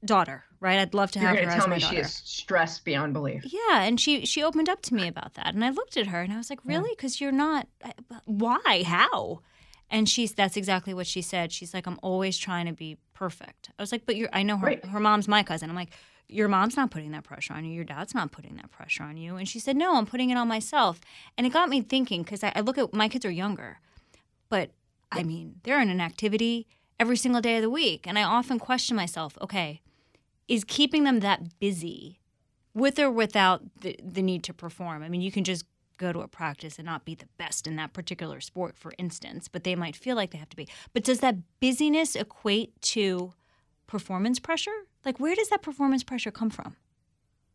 daughter, 0.02 0.44
right? 0.58 0.78
I'd 0.78 0.94
love 0.94 1.10
to 1.10 1.18
You're 1.18 1.28
have 1.28 1.38
her 1.38 1.50
as 1.50 1.54
tell 1.54 1.68
my 1.68 1.74
me 1.74 1.80
daughter. 1.82 1.96
She 1.96 2.00
is 2.00 2.14
stressed 2.14 2.86
beyond 2.86 3.12
belief. 3.12 3.44
Yeah, 3.44 3.82
and 3.82 4.00
she 4.00 4.24
she 4.24 4.42
opened 4.42 4.70
up 4.70 4.80
to 4.82 4.94
me 4.94 5.06
about 5.06 5.34
that, 5.34 5.54
and 5.54 5.62
I 5.62 5.68
looked 5.68 5.98
at 5.98 6.06
her 6.06 6.22
and 6.22 6.32
I 6.32 6.38
was 6.38 6.48
like, 6.48 6.60
really? 6.64 6.90
Because 6.96 7.20
you're 7.20 7.30
not. 7.30 7.68
Why? 8.24 8.82
How? 8.86 9.42
And 9.90 10.08
she's 10.08 10.32
that's 10.32 10.56
exactly 10.56 10.94
what 10.94 11.06
she 11.06 11.20
said. 11.20 11.52
She's 11.52 11.74
like, 11.74 11.86
I'm 11.86 11.98
always 12.02 12.38
trying 12.38 12.64
to 12.66 12.72
be 12.72 12.96
perfect. 13.12 13.70
I 13.78 13.82
was 13.82 13.92
like, 13.92 14.06
but 14.06 14.16
you're. 14.16 14.30
I 14.32 14.42
know 14.42 14.56
her. 14.56 14.66
Right. 14.66 14.84
Her 14.84 15.00
mom's 15.00 15.28
my 15.28 15.42
cousin. 15.42 15.68
I'm 15.68 15.76
like, 15.76 15.92
your 16.28 16.48
mom's 16.48 16.76
not 16.76 16.90
putting 16.90 17.12
that 17.12 17.24
pressure 17.24 17.54
on 17.54 17.64
you, 17.64 17.72
your 17.72 17.84
dad's 17.84 18.14
not 18.14 18.32
putting 18.32 18.56
that 18.56 18.70
pressure 18.70 19.02
on 19.02 19.16
you. 19.16 19.36
And 19.36 19.48
she 19.48 19.58
said, 19.58 19.76
no, 19.76 19.96
I'm 19.96 20.06
putting 20.06 20.30
it 20.30 20.36
on 20.36 20.48
myself. 20.48 21.00
And 21.36 21.46
it 21.46 21.52
got 21.52 21.68
me 21.68 21.80
thinking 21.80 22.22
because 22.22 22.42
I, 22.42 22.52
I, 22.54 22.60
look 22.60 22.78
at 22.78 22.92
my 22.92 23.08
kids 23.08 23.24
are 23.24 23.30
younger, 23.30 23.78
but 24.48 24.70
I 25.12 25.22
mean, 25.22 25.60
they're 25.62 25.80
in 25.80 25.88
an 25.88 26.00
activity 26.00 26.66
every 26.98 27.16
single 27.16 27.40
day 27.40 27.56
of 27.56 27.62
the 27.62 27.70
week. 27.70 28.06
And 28.06 28.18
I 28.18 28.22
often 28.22 28.58
question 28.58 28.96
myself, 28.96 29.38
okay, 29.40 29.80
is 30.48 30.64
keeping 30.64 31.04
them 31.04 31.20
that 31.20 31.58
busy 31.58 32.20
with 32.74 32.98
or 32.98 33.10
without 33.10 33.62
the, 33.80 33.98
the 34.02 34.22
need 34.22 34.42
to 34.44 34.54
perform? 34.54 35.02
I 35.02 35.08
mean, 35.08 35.20
you 35.20 35.32
can 35.32 35.44
just 35.44 35.64
go 35.96 36.12
to 36.12 36.20
a 36.20 36.28
practice 36.28 36.78
and 36.78 36.86
not 36.86 37.04
be 37.04 37.14
the 37.14 37.28
best 37.38 37.66
in 37.66 37.76
that 37.76 37.92
particular 37.92 38.40
sport, 38.40 38.76
for 38.76 38.92
instance, 38.98 39.48
but 39.48 39.64
they 39.64 39.74
might 39.74 39.96
feel 39.96 40.16
like 40.16 40.30
they 40.30 40.38
have 40.38 40.50
to 40.50 40.56
be. 40.56 40.68
But 40.92 41.04
does 41.04 41.20
that 41.20 41.36
busyness 41.60 42.14
equate 42.16 42.80
to 42.82 43.32
performance 43.86 44.38
pressure? 44.38 44.86
Like, 45.04 45.20
where 45.20 45.34
does 45.34 45.48
that 45.48 45.62
performance 45.62 46.02
pressure 46.02 46.30
come 46.30 46.50
from? 46.50 46.76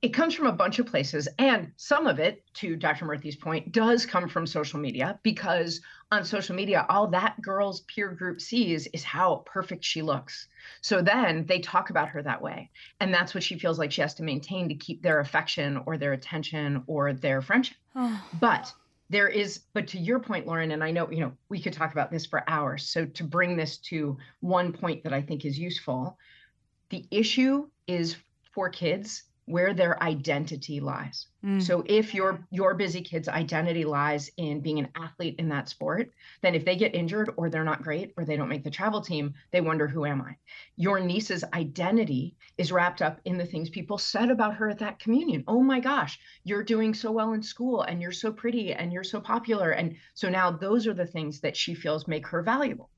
It 0.02 0.16
comes 0.16 0.34
from 0.34 0.48
a 0.48 0.52
bunch 0.52 0.80
of 0.80 0.88
places. 0.88 1.28
And 1.38 1.74
some 1.78 2.08
of 2.08 2.18
it, 2.18 2.44
to 2.56 2.76
Dr. 2.76 3.06
Murthy's 3.06 3.36
point, 3.36 3.72
does 3.72 4.04
come 4.04 4.28
from 4.28 4.48
social 4.48 4.80
media 4.80 5.20
because 5.22 5.80
on 6.12 6.26
social 6.26 6.56
media, 6.56 6.88
all 6.90 7.08
that 7.10 7.40
girl's 7.40 7.82
peer 7.82 8.10
group 8.10 8.42
sees 8.42 8.88
is 8.88 9.04
how 9.04 9.44
perfect 9.46 9.86
she 9.86 10.02
looks. 10.02 10.48
So 10.82 11.04
then 11.04 11.46
they 11.46 11.60
talk 11.60 11.92
about 11.92 12.10
her 12.10 12.24
that 12.24 12.42
way. 12.42 12.72
And 13.00 13.14
that's 13.14 13.36
what 13.36 13.44
she 13.44 13.60
feels 13.60 13.78
like 13.78 13.92
she 13.92 14.02
has 14.02 14.16
to 14.16 14.24
maintain 14.24 14.70
to 14.70 14.76
keep 14.76 15.04
their 15.04 15.20
affection 15.20 15.84
or 15.86 15.98
their 15.98 16.14
attention 16.14 16.84
or 16.88 17.14
their 17.14 17.42
friendship. 17.44 17.78
but 18.40 18.74
there 19.12 19.28
is 19.28 19.60
but 19.74 19.88
to 19.88 20.00
your 20.00 20.20
point 20.20 20.48
lauren 20.48 20.72
and 20.72 20.84
i 20.84 20.90
know 20.90 21.10
you 21.12 21.20
know 21.20 21.34
we 21.50 21.62
could 21.62 21.74
talk 21.74 21.92
about 21.92 22.10
this 22.10 22.26
for 22.26 22.50
hours. 22.50 22.88
So 22.88 23.06
to 23.06 23.24
bring 23.24 23.58
this 23.58 23.78
to 23.90 24.18
one 24.40 24.72
point 24.72 25.04
that 25.04 25.14
i 25.14 25.22
think 25.22 25.46
is 25.46 25.60
useful 25.60 26.18
the 26.90 27.06
issue 27.12 27.68
is 27.88 28.16
for 28.54 28.70
kids 28.70 29.24
where 29.52 29.74
their 29.74 30.02
identity 30.02 30.80
lies. 30.80 31.28
Mm. 31.44 31.62
So 31.62 31.84
if 31.86 32.14
your 32.14 32.48
your 32.52 32.74
busy 32.74 33.02
kid's 33.02 33.28
identity 33.28 33.84
lies 33.84 34.32
in 34.38 34.62
being 34.62 34.80
an 34.80 34.88
athlete 34.96 35.36
in 35.40 35.50
that 35.50 35.68
sport, 35.68 36.12
then 36.42 36.56
if 36.56 36.64
they 36.64 36.76
get 36.76 36.96
injured 36.96 37.32
or 37.36 37.50
they're 37.50 37.66
not 37.66 37.84
great 37.84 38.14
or 38.16 38.24
they 38.24 38.38
don't 38.38 38.48
make 38.48 38.64
the 38.64 38.72
travel 38.72 39.02
team, 39.02 39.34
they 39.52 39.60
wonder 39.60 39.88
who 39.88 40.06
am 40.06 40.22
I? 40.22 40.38
Your 40.78 41.00
niece's 41.00 41.44
identity 41.54 42.36
is 42.58 42.72
wrapped 42.72 43.02
up 43.02 43.20
in 43.26 43.38
the 43.38 43.46
things 43.46 43.70
people 43.70 43.98
said 43.98 44.32
about 44.32 44.56
her 44.56 44.70
at 44.70 44.80
that 44.80 45.00
communion. 45.00 45.44
Oh 45.48 45.62
my 45.62 45.80
gosh, 45.80 46.20
you're 46.46 46.64
doing 46.64 46.94
so 46.94 47.12
well 47.12 47.34
in 47.34 47.44
school 47.44 47.82
and 47.82 48.02
you're 48.02 48.12
so 48.12 48.32
pretty 48.32 48.74
and 48.74 48.94
you're 48.94 49.04
so 49.04 49.20
popular 49.20 49.72
and 49.72 49.98
so 50.14 50.30
now 50.30 50.50
those 50.50 50.88
are 50.88 50.94
the 50.94 51.06
things 51.06 51.42
that 51.42 51.58
she 51.58 51.74
feels 51.74 52.08
make 52.08 52.26
her 52.28 52.42
valuable. 52.42 52.90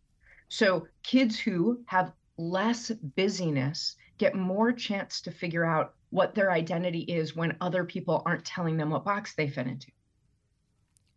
So 0.49 0.87
kids 1.01 1.39
who 1.39 1.81
have 1.87 2.13
less 2.37 2.91
busyness, 2.91 3.95
get 4.17 4.35
more 4.35 4.71
chance 4.71 5.21
to 5.21 5.31
figure 5.31 5.65
out 5.65 5.95
what 6.13 6.36
their 6.36 6.52
identity 6.52 6.99
is 6.99 7.36
when 7.36 7.58
other 7.60 7.84
people 7.84 8.21
aren't 8.23 8.45
telling 8.45 8.78
them 8.78 8.91
what 8.91 9.04
box 9.04 9.34
they 9.34 9.47
fit 9.47 9.65
into. 9.65 9.88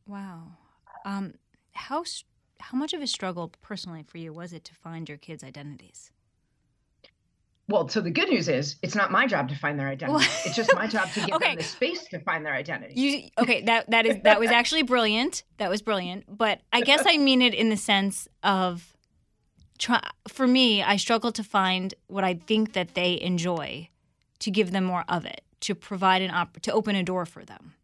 Wow. 0.07 0.45
Um, 1.05 1.35
how 1.73 2.05
how 2.59 2.79
much 2.79 2.95
of 2.95 3.03
a 3.03 3.07
struggle 3.07 3.53
personally 3.61 4.03
for 4.03 4.17
you 4.17 4.33
was 4.33 4.55
it 4.55 4.65
to 4.65 4.75
find 4.75 5.07
your 5.07 5.19
kids' 5.19 5.45
identities? 5.45 6.11
Well, 7.69 7.89
so 7.89 8.01
the 8.01 8.11
good 8.11 8.31
news 8.31 8.49
is 8.49 8.77
it's 8.81 8.95
not 8.95 9.13
my 9.13 9.27
job 9.27 9.51
to 9.51 9.55
find 9.55 9.79
their 9.79 9.89
identity. 9.89 10.25
it's 10.47 10.57
just 10.57 10.75
my 10.75 10.87
job 10.87 11.11
to 11.13 11.21
give 11.27 11.35
okay. 11.35 11.49
them 11.49 11.57
the 11.57 11.65
space 11.65 12.05
to 12.07 12.21
find 12.21 12.47
their 12.47 12.55
identity. 12.55 12.99
You, 12.99 13.29
okay, 13.39 13.63
that 13.65 13.91
that 13.91 14.07
is 14.07 14.17
that 14.23 14.41
was 14.41 14.51
actually 14.51 14.83
brilliant. 14.83 15.43
That 15.59 15.69
was 15.69 15.83
brilliant. 15.83 16.25
But 16.27 16.63
I 16.73 16.81
guess 16.81 17.03
I 17.05 17.19
mean 17.19 17.43
it 17.43 17.53
in 17.53 17.69
the 17.69 17.77
sense 17.77 18.29
of 18.43 18.97
try 19.79 20.01
for 20.27 20.47
me 20.47 20.83
i 20.83 20.97
struggle 20.97 21.31
to 21.31 21.45
find 21.45 21.93
what 22.07 22.25
i 22.25 22.33
think 22.33 22.73
that 22.73 22.95
they 22.95 23.21
enjoy 23.21 23.87
to 24.41 24.51
give 24.51 24.71
them 24.73 24.85
more 24.85 25.05
of 25.09 25.25
it 25.25 25.43
to 25.61 25.75
provide 25.75 26.23
an 26.23 26.31
op 26.31 26.61
to 26.61 26.73
open 26.73 26.95
a 26.97 27.03
door 27.03 27.25
for 27.27 27.45
them 27.45 27.75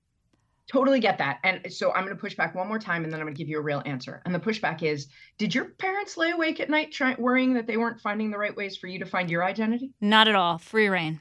totally 0.72 1.00
get 1.00 1.18
that. 1.18 1.38
And 1.44 1.72
so 1.72 1.92
I'm 1.92 2.04
going 2.04 2.16
to 2.16 2.20
push 2.20 2.34
back 2.34 2.54
one 2.54 2.66
more 2.66 2.78
time 2.78 3.04
and 3.04 3.12
then 3.12 3.20
I'm 3.20 3.26
going 3.26 3.34
to 3.34 3.38
give 3.38 3.48
you 3.48 3.58
a 3.58 3.62
real 3.62 3.82
answer. 3.84 4.22
And 4.24 4.34
the 4.34 4.40
pushback 4.40 4.82
is 4.82 5.08
Did 5.38 5.54
your 5.54 5.66
parents 5.66 6.16
lay 6.16 6.30
awake 6.30 6.60
at 6.60 6.70
night 6.70 6.92
trying, 6.92 7.20
worrying 7.20 7.54
that 7.54 7.66
they 7.66 7.76
weren't 7.76 8.00
finding 8.00 8.30
the 8.30 8.38
right 8.38 8.56
ways 8.56 8.76
for 8.76 8.86
you 8.86 8.98
to 8.98 9.06
find 9.06 9.30
your 9.30 9.44
identity? 9.44 9.92
Not 10.00 10.28
at 10.28 10.34
all. 10.34 10.58
Free 10.58 10.88
reign. 10.88 11.20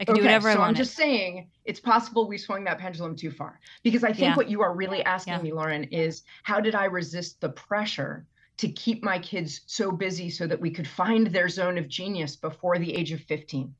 I 0.00 0.04
can 0.04 0.14
okay, 0.14 0.20
do 0.20 0.24
whatever 0.24 0.50
so 0.50 0.56
I 0.56 0.58
want. 0.58 0.68
I'm 0.70 0.74
just 0.74 0.94
saying 0.94 1.48
it's 1.64 1.80
possible 1.80 2.28
we 2.28 2.38
swung 2.38 2.64
that 2.64 2.78
pendulum 2.78 3.16
too 3.16 3.30
far. 3.30 3.60
Because 3.82 4.04
I 4.04 4.08
think 4.08 4.20
Yeah. 4.20 4.36
what 4.36 4.50
you 4.50 4.62
are 4.62 4.74
really 4.74 5.02
asking 5.04 5.34
Yeah. 5.34 5.42
me, 5.42 5.52
Lauren, 5.52 5.84
is 5.84 6.22
how 6.42 6.60
did 6.60 6.74
I 6.74 6.86
resist 6.86 7.40
the 7.40 7.50
pressure 7.50 8.26
to 8.58 8.68
keep 8.68 9.02
my 9.02 9.18
kids 9.18 9.62
so 9.66 9.90
busy 9.90 10.28
so 10.28 10.46
that 10.46 10.60
we 10.60 10.70
could 10.70 10.88
find 10.88 11.28
their 11.28 11.48
zone 11.48 11.78
of 11.78 11.88
genius 11.88 12.36
before 12.36 12.78
the 12.78 12.94
age 12.94 13.12
of 13.12 13.20
15? 13.22 13.74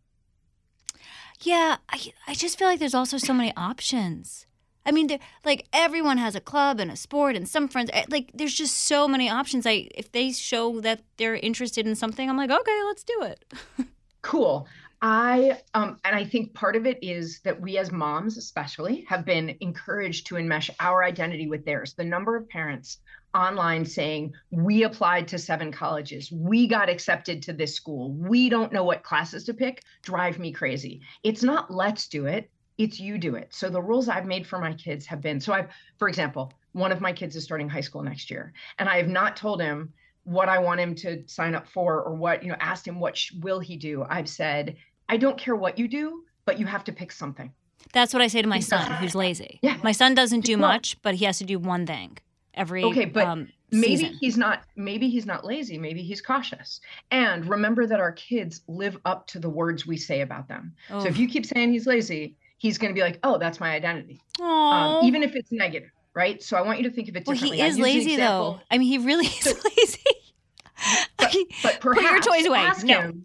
Yeah, 1.42 1.76
I, 1.88 2.12
I 2.26 2.34
just 2.34 2.58
feel 2.58 2.68
like 2.68 2.78
there's 2.78 2.94
also 2.94 3.18
so 3.18 3.32
many 3.32 3.52
options. 3.56 4.46
I 4.84 4.90
mean, 4.92 5.06
there- 5.08 5.18
like 5.44 5.66
everyone 5.72 6.18
has 6.18 6.34
a 6.34 6.40
club 6.40 6.80
and 6.80 6.90
a 6.90 6.96
sport 6.96 7.36
and 7.36 7.48
some 7.48 7.68
friends. 7.68 7.90
eh, 7.92 8.04
Like, 8.08 8.30
there's 8.34 8.54
just 8.54 8.76
so 8.76 9.06
many 9.08 9.28
options. 9.28 9.66
I 9.66 9.88
if 9.94 10.10
they 10.12 10.32
show 10.32 10.80
that 10.80 11.02
they're 11.16 11.36
interested 11.36 11.86
in 11.86 11.94
something, 11.94 12.28
I'm 12.28 12.36
like, 12.36 12.50
okay, 12.50 12.78
let's 12.86 13.04
do 13.04 13.22
it. 13.22 13.44
Cool. 14.22 14.68
I 15.04 15.58
um 15.74 15.96
and 16.04 16.14
I 16.14 16.24
think 16.24 16.54
part 16.54 16.76
of 16.76 16.86
it 16.86 16.96
is 17.02 17.40
that 17.40 17.60
we 17.60 17.76
as 17.76 17.90
moms 17.90 18.36
especially 18.38 19.04
have 19.08 19.24
been 19.24 19.56
encouraged 19.58 20.28
to 20.28 20.36
enmesh 20.36 20.70
our 20.78 21.02
identity 21.02 21.48
with 21.48 21.64
theirs. 21.64 21.94
The 21.94 22.04
number 22.04 22.36
of 22.36 22.48
parents 22.48 22.98
online 23.34 23.84
saying 23.84 24.32
we 24.50 24.82
applied 24.84 25.26
to 25.28 25.38
seven 25.38 25.72
colleges, 25.72 26.30
we 26.30 26.66
got 26.66 26.88
accepted 26.88 27.42
to 27.42 27.52
this 27.52 27.74
school, 27.74 28.12
we 28.12 28.48
don't 28.48 28.72
know 28.72 28.84
what 28.84 29.02
classes 29.02 29.44
to 29.44 29.54
pick, 29.54 29.82
drive 30.02 30.38
me 30.38 30.52
crazy. 30.52 31.00
It's 31.22 31.42
not 31.42 31.72
let's 31.72 32.08
do 32.08 32.26
it, 32.26 32.50
it's 32.78 33.00
you 33.00 33.18
do 33.18 33.34
it. 33.36 33.54
So 33.54 33.68
the 33.68 33.82
rules 33.82 34.08
I've 34.08 34.26
made 34.26 34.46
for 34.46 34.58
my 34.58 34.74
kids 34.74 35.06
have 35.06 35.20
been 35.20 35.40
so 35.40 35.52
I've 35.52 35.68
for 35.98 36.08
example, 36.08 36.52
one 36.72 36.92
of 36.92 37.00
my 37.00 37.12
kids 37.12 37.36
is 37.36 37.44
starting 37.44 37.68
high 37.68 37.80
school 37.80 38.02
next 38.02 38.30
year 38.30 38.52
and 38.78 38.88
I 38.88 38.96
have 38.96 39.08
not 39.08 39.36
told 39.36 39.60
him 39.60 39.92
what 40.24 40.48
I 40.48 40.58
want 40.58 40.80
him 40.80 40.94
to 40.96 41.22
sign 41.26 41.54
up 41.54 41.66
for 41.66 42.02
or 42.02 42.14
what, 42.14 42.42
you 42.42 42.50
know, 42.50 42.56
asked 42.60 42.86
him 42.86 43.00
what 43.00 43.16
sh- 43.16 43.32
will 43.40 43.58
he 43.60 43.76
do. 43.76 44.04
I've 44.08 44.28
said, 44.28 44.76
I 45.08 45.16
don't 45.16 45.36
care 45.36 45.56
what 45.56 45.78
you 45.78 45.88
do, 45.88 46.24
but 46.44 46.60
you 46.60 46.66
have 46.66 46.84
to 46.84 46.92
pick 46.92 47.10
something. 47.10 47.52
That's 47.92 48.12
what 48.12 48.22
I 48.22 48.28
say 48.28 48.40
to 48.40 48.48
my 48.48 48.60
son, 48.60 48.88
who's 48.92 49.16
lazy. 49.16 49.58
Yeah. 49.62 49.78
My 49.82 49.90
son 49.90 50.14
doesn't 50.14 50.44
do 50.44 50.56
much, 50.56 50.96
but 51.02 51.16
he 51.16 51.24
has 51.24 51.38
to 51.38 51.44
do 51.44 51.58
one 51.58 51.86
thing 51.86 52.18
every 52.54 52.84
Okay, 52.84 53.04
but 53.06 53.26
um, 53.26 53.48
Maybe 53.70 53.96
season. 53.96 54.18
he's 54.20 54.36
not 54.36 54.64
maybe 54.76 55.08
he's 55.08 55.24
not 55.24 55.44
lazy, 55.46 55.78
maybe 55.78 56.02
he's 56.02 56.20
cautious. 56.20 56.80
And 57.10 57.48
remember 57.48 57.86
that 57.86 58.00
our 58.00 58.12
kids 58.12 58.60
live 58.68 58.98
up 59.06 59.26
to 59.28 59.38
the 59.38 59.48
words 59.48 59.86
we 59.86 59.96
say 59.96 60.20
about 60.20 60.46
them. 60.48 60.74
So 60.88 61.06
if 61.06 61.16
you 61.16 61.26
keep 61.26 61.46
saying 61.46 61.72
he's 61.72 61.86
lazy, 61.86 62.36
he's 62.58 62.76
going 62.76 62.90
to 62.90 62.94
be 62.94 63.00
like, 63.00 63.18
"Oh, 63.22 63.38
that's 63.38 63.60
my 63.60 63.72
identity." 63.72 64.20
Um, 64.42 65.04
even 65.04 65.22
if 65.22 65.34
it's 65.34 65.50
negative, 65.50 65.90
right? 66.14 66.42
So 66.42 66.58
I 66.58 66.60
want 66.62 66.78
you 66.78 66.84
to 66.88 66.94
think 66.94 67.08
of 67.08 67.16
it 67.16 67.26
well, 67.26 67.34
he 67.34 67.60
is 67.62 67.78
lazy 67.78 68.12
example- 68.12 68.52
though. 68.54 68.60
I 68.70 68.76
mean, 68.76 68.88
he 68.88 68.98
really 68.98 69.26
is 69.26 69.64
lazy. 69.64 69.98
But, 71.18 71.32
but 71.62 71.80
Put 71.80 72.02
your 72.02 72.20
toys 72.20 72.44
away. 72.44 72.68
No. 72.82 73.00
him. 73.00 73.24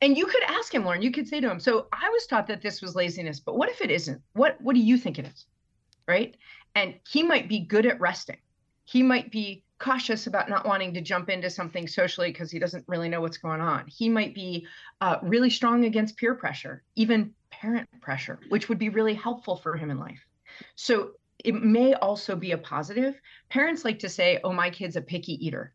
And 0.00 0.16
you 0.16 0.26
could 0.26 0.42
ask 0.44 0.74
him, 0.74 0.84
Lauren. 0.84 1.02
You 1.02 1.10
could 1.10 1.28
say 1.28 1.40
to 1.40 1.50
him, 1.50 1.60
"So 1.60 1.86
I 1.92 2.08
was 2.08 2.26
taught 2.26 2.46
that 2.48 2.62
this 2.62 2.82
was 2.82 2.94
laziness, 2.94 3.38
but 3.38 3.56
what 3.56 3.68
if 3.68 3.80
it 3.82 3.90
isn't? 3.90 4.20
What 4.32 4.60
What 4.60 4.74
do 4.74 4.80
you 4.80 4.96
think 4.98 5.18
it 5.18 5.26
is?" 5.26 5.46
Right? 6.08 6.36
And 6.74 6.94
he 7.08 7.22
might 7.22 7.48
be 7.48 7.60
good 7.60 7.86
at 7.86 8.00
resting. 8.00 8.38
He 8.86 9.02
might 9.02 9.30
be 9.30 9.62
cautious 9.78 10.26
about 10.26 10.48
not 10.48 10.66
wanting 10.66 10.94
to 10.94 11.02
jump 11.02 11.28
into 11.28 11.50
something 11.50 11.86
socially 11.86 12.32
because 12.32 12.50
he 12.50 12.58
doesn't 12.58 12.84
really 12.88 13.10
know 13.10 13.20
what's 13.20 13.36
going 13.36 13.60
on. 13.60 13.86
He 13.86 14.08
might 14.08 14.34
be 14.34 14.66
uh, 15.02 15.18
really 15.22 15.50
strong 15.50 15.84
against 15.84 16.16
peer 16.16 16.34
pressure, 16.34 16.82
even 16.94 17.34
parent 17.50 17.88
pressure, 18.00 18.38
which 18.48 18.70
would 18.70 18.78
be 18.78 18.88
really 18.88 19.14
helpful 19.14 19.56
for 19.56 19.76
him 19.76 19.90
in 19.90 19.98
life. 19.98 20.24
So 20.76 21.10
it 21.44 21.54
may 21.54 21.92
also 21.92 22.34
be 22.34 22.52
a 22.52 22.58
positive. 22.58 23.20
Parents 23.50 23.84
like 23.84 23.98
to 23.98 24.08
say, 24.08 24.40
"Oh, 24.42 24.52
my 24.52 24.70
kid's 24.70 24.96
a 24.96 25.02
picky 25.02 25.34
eater." 25.46 25.74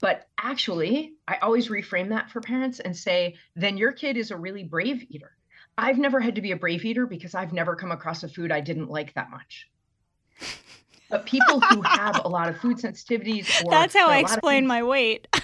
But 0.00 0.26
actually, 0.38 1.14
I 1.28 1.36
always 1.36 1.68
reframe 1.68 2.08
that 2.08 2.30
for 2.30 2.40
parents 2.40 2.80
and 2.80 2.96
say, 2.96 3.36
then 3.54 3.76
your 3.76 3.92
kid 3.92 4.16
is 4.16 4.30
a 4.30 4.36
really 4.36 4.64
brave 4.64 5.04
eater. 5.10 5.36
I've 5.76 5.98
never 5.98 6.20
had 6.20 6.36
to 6.36 6.40
be 6.40 6.52
a 6.52 6.56
brave 6.56 6.84
eater 6.84 7.06
because 7.06 7.34
I've 7.34 7.52
never 7.52 7.76
come 7.76 7.92
across 7.92 8.22
a 8.22 8.28
food 8.28 8.50
I 8.50 8.60
didn't 8.60 8.88
like 8.88 9.14
that 9.14 9.30
much. 9.30 9.68
But 11.10 11.26
people 11.26 11.60
who 11.60 11.82
have 11.82 12.24
a 12.24 12.28
lot 12.28 12.48
of 12.48 12.56
food 12.58 12.78
sensitivities, 12.78 13.48
or 13.64 13.70
That's 13.70 13.94
how 13.94 14.08
I 14.08 14.18
a 14.18 14.22
lot 14.22 14.30
of 14.30 14.36
explain 14.36 14.62
foods- 14.62 14.68
my 14.68 14.82
weight. 14.82 15.28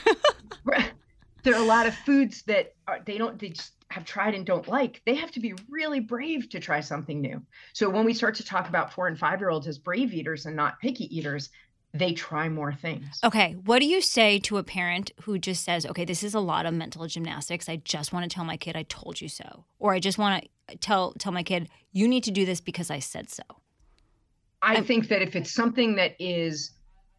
there 1.47 1.55
are 1.55 1.63
a 1.63 1.65
lot 1.65 1.87
of 1.87 1.95
foods 1.95 2.43
that 2.43 2.75
are, 2.89 3.01
they 3.07 3.17
don't 3.17 3.39
they 3.39 3.51
just 3.51 3.73
have 3.91 4.05
tried 4.05 4.35
and 4.35 4.45
don't 4.45 4.67
like 4.67 5.01
they 5.07 5.15
have 5.15 5.31
to 5.31 5.39
be 5.39 5.55
really 5.71 6.01
brave 6.01 6.49
to 6.49 6.59
try 6.59 6.81
something 6.81 7.21
new 7.21 7.41
so 7.73 7.89
when 7.89 8.05
we 8.05 8.13
start 8.13 8.35
to 8.35 8.45
talk 8.45 8.69
about 8.69 8.93
four 8.93 9.07
and 9.07 9.17
five 9.17 9.39
year 9.39 9.49
olds 9.49 9.69
as 9.69 9.79
brave 9.79 10.13
eaters 10.13 10.47
and 10.47 10.57
not 10.57 10.81
picky 10.81 11.05
eaters 11.17 11.51
they 11.95 12.13
try 12.13 12.49
more 12.49 12.75
things 12.75 13.21
Okay, 13.23 13.55
what 13.65 13.79
do 13.79 13.87
you 13.87 14.01
say 14.01 14.41
to 14.41 14.59
a 14.59 14.63
parent 14.65 15.13
who 15.23 15.39
just 15.39 15.65
says, 15.65 15.87
"Okay, 15.87 16.05
this 16.05 16.23
is 16.23 16.35
a 16.35 16.41
lot 16.41 16.67
of 16.67 16.75
mental 16.75 17.07
gymnastics. 17.07 17.71
I 17.71 17.77
just 17.77 18.13
want 18.13 18.29
to 18.29 18.35
tell 18.35 18.45
my 18.45 18.59
kid 18.59 18.77
I 18.77 18.83
told 18.83 19.23
you 19.23 19.29
so," 19.29 19.65
or 19.79 19.95
I 19.95 20.01
just 20.01 20.19
want 20.19 20.47
to 20.69 20.77
tell 20.77 21.13
tell 21.13 21.33
my 21.33 21.43
kid 21.43 21.71
you 21.93 22.07
need 22.07 22.25
to 22.25 22.31
do 22.31 22.45
this 22.45 22.61
because 22.61 22.91
I 22.91 22.99
said 22.99 23.31
so. 23.31 23.45
I 24.67 24.75
I'm- 24.75 24.85
think 24.85 25.09
that 25.09 25.23
if 25.23 25.37
it's 25.37 25.51
something 25.51 25.97
that 25.97 26.15
is 26.19 26.73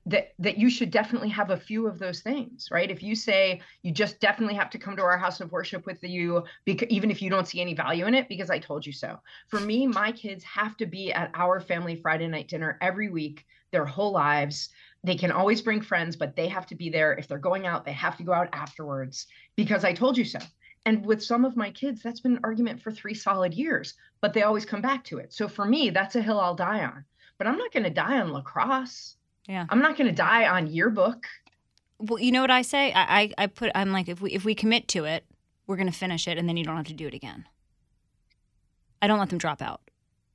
that 0.08 0.32
that 0.40 0.58
you 0.58 0.70
should 0.70 0.90
definitely 0.90 1.28
have 1.30 1.50
a 1.50 1.58
few 1.58 1.86
of 1.86 2.00
those 2.00 2.22
things 2.22 2.70
right? 2.72 2.90
If 2.90 3.04
you 3.04 3.14
say 3.14 3.62
you 3.84 3.92
just 3.92 4.22
definitely 4.22 4.56
have 4.56 4.70
to 4.70 4.78
come 4.78 4.96
to 4.96 5.04
our 5.04 5.18
house 5.18 5.42
of 5.42 5.52
worship 5.52 5.86
with 5.86 6.02
you 6.02 6.46
because 6.64 6.88
even 6.90 7.12
if 7.12 7.22
you 7.22 7.30
don't 7.30 7.48
see 7.48 7.60
any 7.60 7.74
value 7.74 8.06
in 8.08 8.14
it 8.16 8.30
because 8.30 8.50
i 8.50 8.58
told 8.58 8.86
you 8.86 8.94
so. 8.94 9.20
For 9.50 9.60
me 9.60 9.86
my 9.86 10.12
kids 10.14 10.44
have 10.46 10.78
to 10.78 10.86
be 10.86 11.12
at 11.12 11.30
our 11.34 11.60
family 11.60 11.96
friday 11.98 12.28
night 12.28 12.48
dinner 12.48 12.78
every 12.82 13.10
week 13.10 13.46
their 13.72 13.86
whole 13.86 14.14
lives. 14.14 14.70
They 15.04 15.16
can 15.16 15.32
always 15.32 15.62
bring 15.62 15.82
friends 15.82 16.16
but 16.16 16.36
they 16.38 16.48
have 16.48 16.68
to 16.68 16.76
be 16.76 16.90
there. 16.90 17.12
If 17.20 17.28
they're 17.28 17.38
going 17.50 17.66
out 17.68 17.84
they 17.84 17.92
have 18.08 18.16
to 18.18 18.24
go 18.24 18.34
out 18.34 18.50
afterwards 18.54 19.28
because 19.58 19.84
i 19.84 19.92
told 19.92 20.18
you 20.18 20.24
so. 20.26 20.40
And 20.86 21.06
with 21.06 21.22
some 21.22 21.44
of 21.44 21.58
my 21.58 21.70
kids 21.72 22.02
that's 22.02 22.22
been 22.22 22.38
an 22.38 22.46
argument 22.46 22.82
for 22.82 22.92
three 22.92 23.14
solid 23.14 23.54
years 23.54 23.94
but 24.22 24.34
they 24.34 24.44
always 24.44 24.66
come 24.66 24.82
back 24.82 25.04
to 25.06 25.18
it. 25.18 25.34
So 25.34 25.50
for 25.50 25.66
me 25.66 25.90
that's 25.90 26.16
a 26.16 26.22
hill 26.22 26.40
i'll 26.40 26.56
die 26.56 26.86
on 26.86 27.04
but 27.38 27.48
i'm 27.48 27.58
not 27.58 27.72
going 27.72 27.84
to 27.84 27.90
die 27.90 28.20
on 28.20 28.32
lacrosse 28.32 29.16
Yeah. 29.48 29.66
I'm 29.70 29.82
not 29.82 29.98
going 29.98 30.10
to 30.10 30.16
die 30.16 30.48
on 30.48 30.68
yearbook. 30.68 31.26
Well, 32.00 32.20
you 32.20 32.32
know 32.32 32.42
what 32.42 32.52
I 32.52 32.62
say? 32.64 32.92
I, 32.94 33.22
I 33.22 33.32
I 33.44 33.48
put 33.48 33.72
I'm 33.74 33.92
like 33.92 34.08
if 34.10 34.22
we 34.22 34.32
if 34.32 34.44
we 34.46 34.54
commit 34.54 34.88
to 34.90 35.06
it, 35.06 35.24
we're 35.66 35.78
gonna 35.78 35.92
finish 35.92 36.28
it, 36.28 36.38
and 36.38 36.48
then 36.48 36.56
you 36.58 36.64
don't 36.64 36.76
have 36.78 36.86
to 36.88 36.94
do 36.94 37.08
it 37.08 37.14
again. 37.16 37.46
I 39.02 39.08
don't 39.08 39.18
let 39.20 39.30
them 39.30 39.40
drop 39.40 39.62
out, 39.64 39.82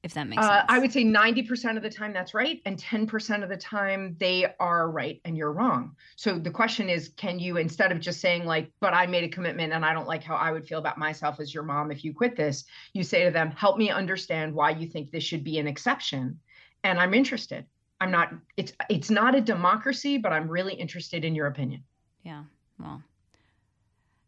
if 0.02 0.14
that 0.14 0.26
makes 0.28 0.42
Uh, 0.42 0.48
sense. 0.50 0.64
I 0.68 0.78
would 0.80 0.92
say 0.92 1.04
90% 1.04 1.76
of 1.76 1.82
the 1.84 1.90
time 1.90 2.12
that's 2.12 2.34
right, 2.34 2.60
and 2.64 2.76
10% 2.78 3.42
of 3.44 3.48
the 3.48 3.56
time 3.56 4.16
they 4.18 4.46
are 4.58 4.90
right 4.90 5.20
and 5.24 5.36
you're 5.36 5.52
wrong. 5.52 5.94
So 6.16 6.38
the 6.38 6.50
question 6.50 6.88
is 6.88 7.10
can 7.16 7.38
you, 7.38 7.58
instead 7.58 7.92
of 7.92 8.00
just 8.00 8.20
saying, 8.20 8.44
like, 8.44 8.72
but 8.80 8.92
I 8.94 9.06
made 9.06 9.22
a 9.24 9.28
commitment 9.28 9.72
and 9.72 9.84
I 9.84 9.92
don't 9.92 10.08
like 10.08 10.24
how 10.24 10.34
I 10.36 10.50
would 10.52 10.66
feel 10.66 10.78
about 10.80 10.98
myself 10.98 11.38
as 11.38 11.52
your 11.54 11.62
mom 11.64 11.92
if 11.92 12.02
you 12.04 12.12
quit 12.12 12.34
this, 12.34 12.64
you 12.92 13.04
say 13.04 13.24
to 13.24 13.30
them, 13.30 13.50
help 13.52 13.78
me 13.78 13.90
understand 13.90 14.52
why 14.54 14.70
you 14.70 14.88
think 14.88 15.10
this 15.10 15.22
should 15.24 15.44
be 15.44 15.58
an 15.58 15.66
exception. 15.68 16.40
And 16.84 16.98
I'm 16.98 17.14
interested. 17.14 17.66
I'm 18.00 18.10
not, 18.10 18.34
it's 18.56 18.72
it's 18.90 19.10
not 19.10 19.36
a 19.36 19.40
democracy, 19.40 20.18
but 20.18 20.32
I'm 20.32 20.48
really 20.48 20.74
interested 20.74 21.24
in 21.24 21.36
your 21.36 21.46
opinion. 21.46 21.84
Yeah. 22.24 22.44
Well, 22.78 23.02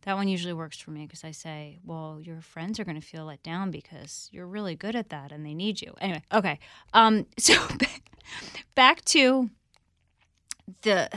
that 0.05 0.17
one 0.17 0.29
usually 0.29 0.53
works 0.53 0.79
for 0.79 0.91
me 0.91 1.07
because 1.07 1.25
I 1.25 1.31
say, 1.31 1.79
well, 1.85 2.21
your 2.23 2.41
friends 2.41 2.79
are 2.79 2.85
going 2.85 3.01
to 3.01 3.07
feel 3.07 3.25
let 3.25 3.43
down 3.43 3.71
because 3.71 4.29
you're 4.33 4.47
really 4.47 4.75
good 4.75 4.95
at 4.95 5.09
that 5.09 5.33
and 5.33 5.45
they 5.47 5.55
need 5.55 5.81
you. 5.81 5.95
Anyway, 6.01 6.23
okay. 6.33 6.59
Um, 6.93 7.27
so 7.39 7.55
back, 8.75 9.05
to 9.07 9.51
the. 10.83 11.09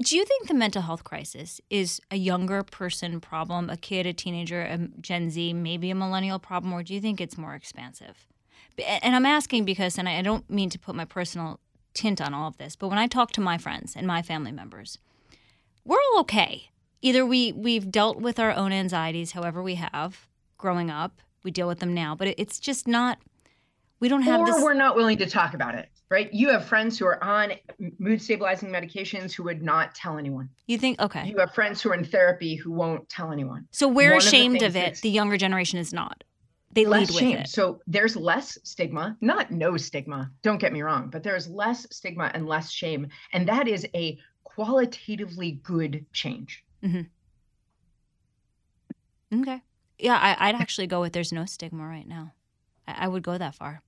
Do 0.00 0.16
you 0.16 0.24
think 0.24 0.46
the 0.46 0.54
mental 0.54 0.82
health 0.82 1.02
crisis 1.02 1.60
is 1.70 2.00
a 2.12 2.16
younger 2.16 2.62
person 2.62 3.20
problem, 3.20 3.68
a 3.68 3.76
kid, 3.76 4.06
a 4.06 4.12
teenager, 4.12 4.62
a 4.62 4.78
Gen 5.00 5.28
Z, 5.28 5.52
maybe 5.54 5.90
a 5.90 5.94
millennial 5.94 6.38
problem, 6.38 6.72
or 6.72 6.84
do 6.84 6.94
you 6.94 7.00
think 7.00 7.20
it's 7.20 7.36
more 7.36 7.56
expansive? 7.56 8.26
And 8.86 9.16
I'm 9.16 9.26
asking 9.26 9.64
because, 9.64 9.98
and 9.98 10.08
I 10.08 10.22
don't 10.22 10.48
mean 10.48 10.70
to 10.70 10.78
put 10.78 10.94
my 10.94 11.04
personal 11.04 11.60
tint 11.94 12.20
on 12.20 12.34
all 12.34 12.48
of 12.48 12.58
this, 12.58 12.76
but 12.76 12.88
when 12.88 12.98
I 12.98 13.06
talk 13.06 13.32
to 13.32 13.40
my 13.40 13.58
friends 13.58 13.94
and 13.96 14.06
my 14.06 14.22
family 14.22 14.52
members, 14.52 14.98
we're 15.84 15.98
all 16.12 16.20
okay. 16.20 16.70
Either 17.00 17.24
we 17.24 17.52
we've 17.52 17.90
dealt 17.90 18.18
with 18.20 18.38
our 18.38 18.52
own 18.52 18.72
anxieties, 18.72 19.32
however 19.32 19.62
we 19.62 19.76
have 19.76 20.26
growing 20.56 20.90
up, 20.90 21.20
we 21.44 21.50
deal 21.50 21.68
with 21.68 21.80
them 21.80 21.94
now, 21.94 22.14
but 22.14 22.34
it's 22.36 22.58
just 22.58 22.86
not. 22.86 23.18
We 24.00 24.08
don't 24.08 24.22
have 24.22 24.40
or 24.40 24.46
this. 24.46 24.62
we're 24.62 24.74
not 24.74 24.94
willing 24.94 25.18
to 25.18 25.26
talk 25.26 25.54
about 25.54 25.74
it, 25.74 25.88
right? 26.08 26.32
You 26.32 26.50
have 26.50 26.64
friends 26.66 26.98
who 26.98 27.06
are 27.06 27.22
on 27.22 27.52
mood 27.98 28.22
stabilizing 28.22 28.68
medications 28.68 29.32
who 29.32 29.42
would 29.44 29.60
not 29.60 29.94
tell 29.94 30.18
anyone. 30.18 30.48
You 30.66 30.78
think 30.78 31.00
okay? 31.00 31.26
You 31.26 31.36
have 31.38 31.52
friends 31.52 31.82
who 31.82 31.90
are 31.90 31.94
in 31.94 32.04
therapy 32.04 32.54
who 32.54 32.70
won't 32.70 33.08
tell 33.08 33.32
anyone. 33.32 33.66
So 33.72 33.88
we're 33.88 34.10
one 34.10 34.18
ashamed 34.18 34.62
of 34.62 34.74
things 34.74 34.98
it. 34.98 35.02
The 35.02 35.10
younger 35.10 35.36
generation 35.36 35.80
is 35.80 35.92
not. 35.92 36.22
They 36.78 36.86
less 36.86 37.10
lead 37.10 37.14
with 37.14 37.20
shame. 37.20 37.38
it. 37.38 37.48
So 37.48 37.80
there's 37.88 38.14
less 38.14 38.56
stigma, 38.62 39.16
not 39.20 39.50
no 39.50 39.76
stigma, 39.76 40.30
don't 40.42 40.58
get 40.58 40.72
me 40.72 40.82
wrong, 40.82 41.10
but 41.10 41.24
there's 41.24 41.48
less 41.48 41.88
stigma 41.90 42.30
and 42.32 42.46
less 42.46 42.70
shame. 42.70 43.08
And 43.32 43.48
that 43.48 43.66
is 43.66 43.84
a 43.96 44.16
qualitatively 44.44 45.60
good 45.64 46.06
change. 46.12 46.64
Mm-hmm. 46.84 47.02
Okay. 49.40 49.60
Yeah, 49.98 50.14
I, 50.14 50.48
I'd 50.48 50.54
actually 50.54 50.86
go 50.86 51.00
with 51.00 51.12
there's 51.12 51.32
no 51.32 51.46
stigma 51.46 51.84
right 51.84 52.06
now. 52.06 52.32
I, 52.86 53.06
I 53.06 53.08
would 53.08 53.24
go 53.24 53.36
that 53.36 53.56
far. 53.56 53.82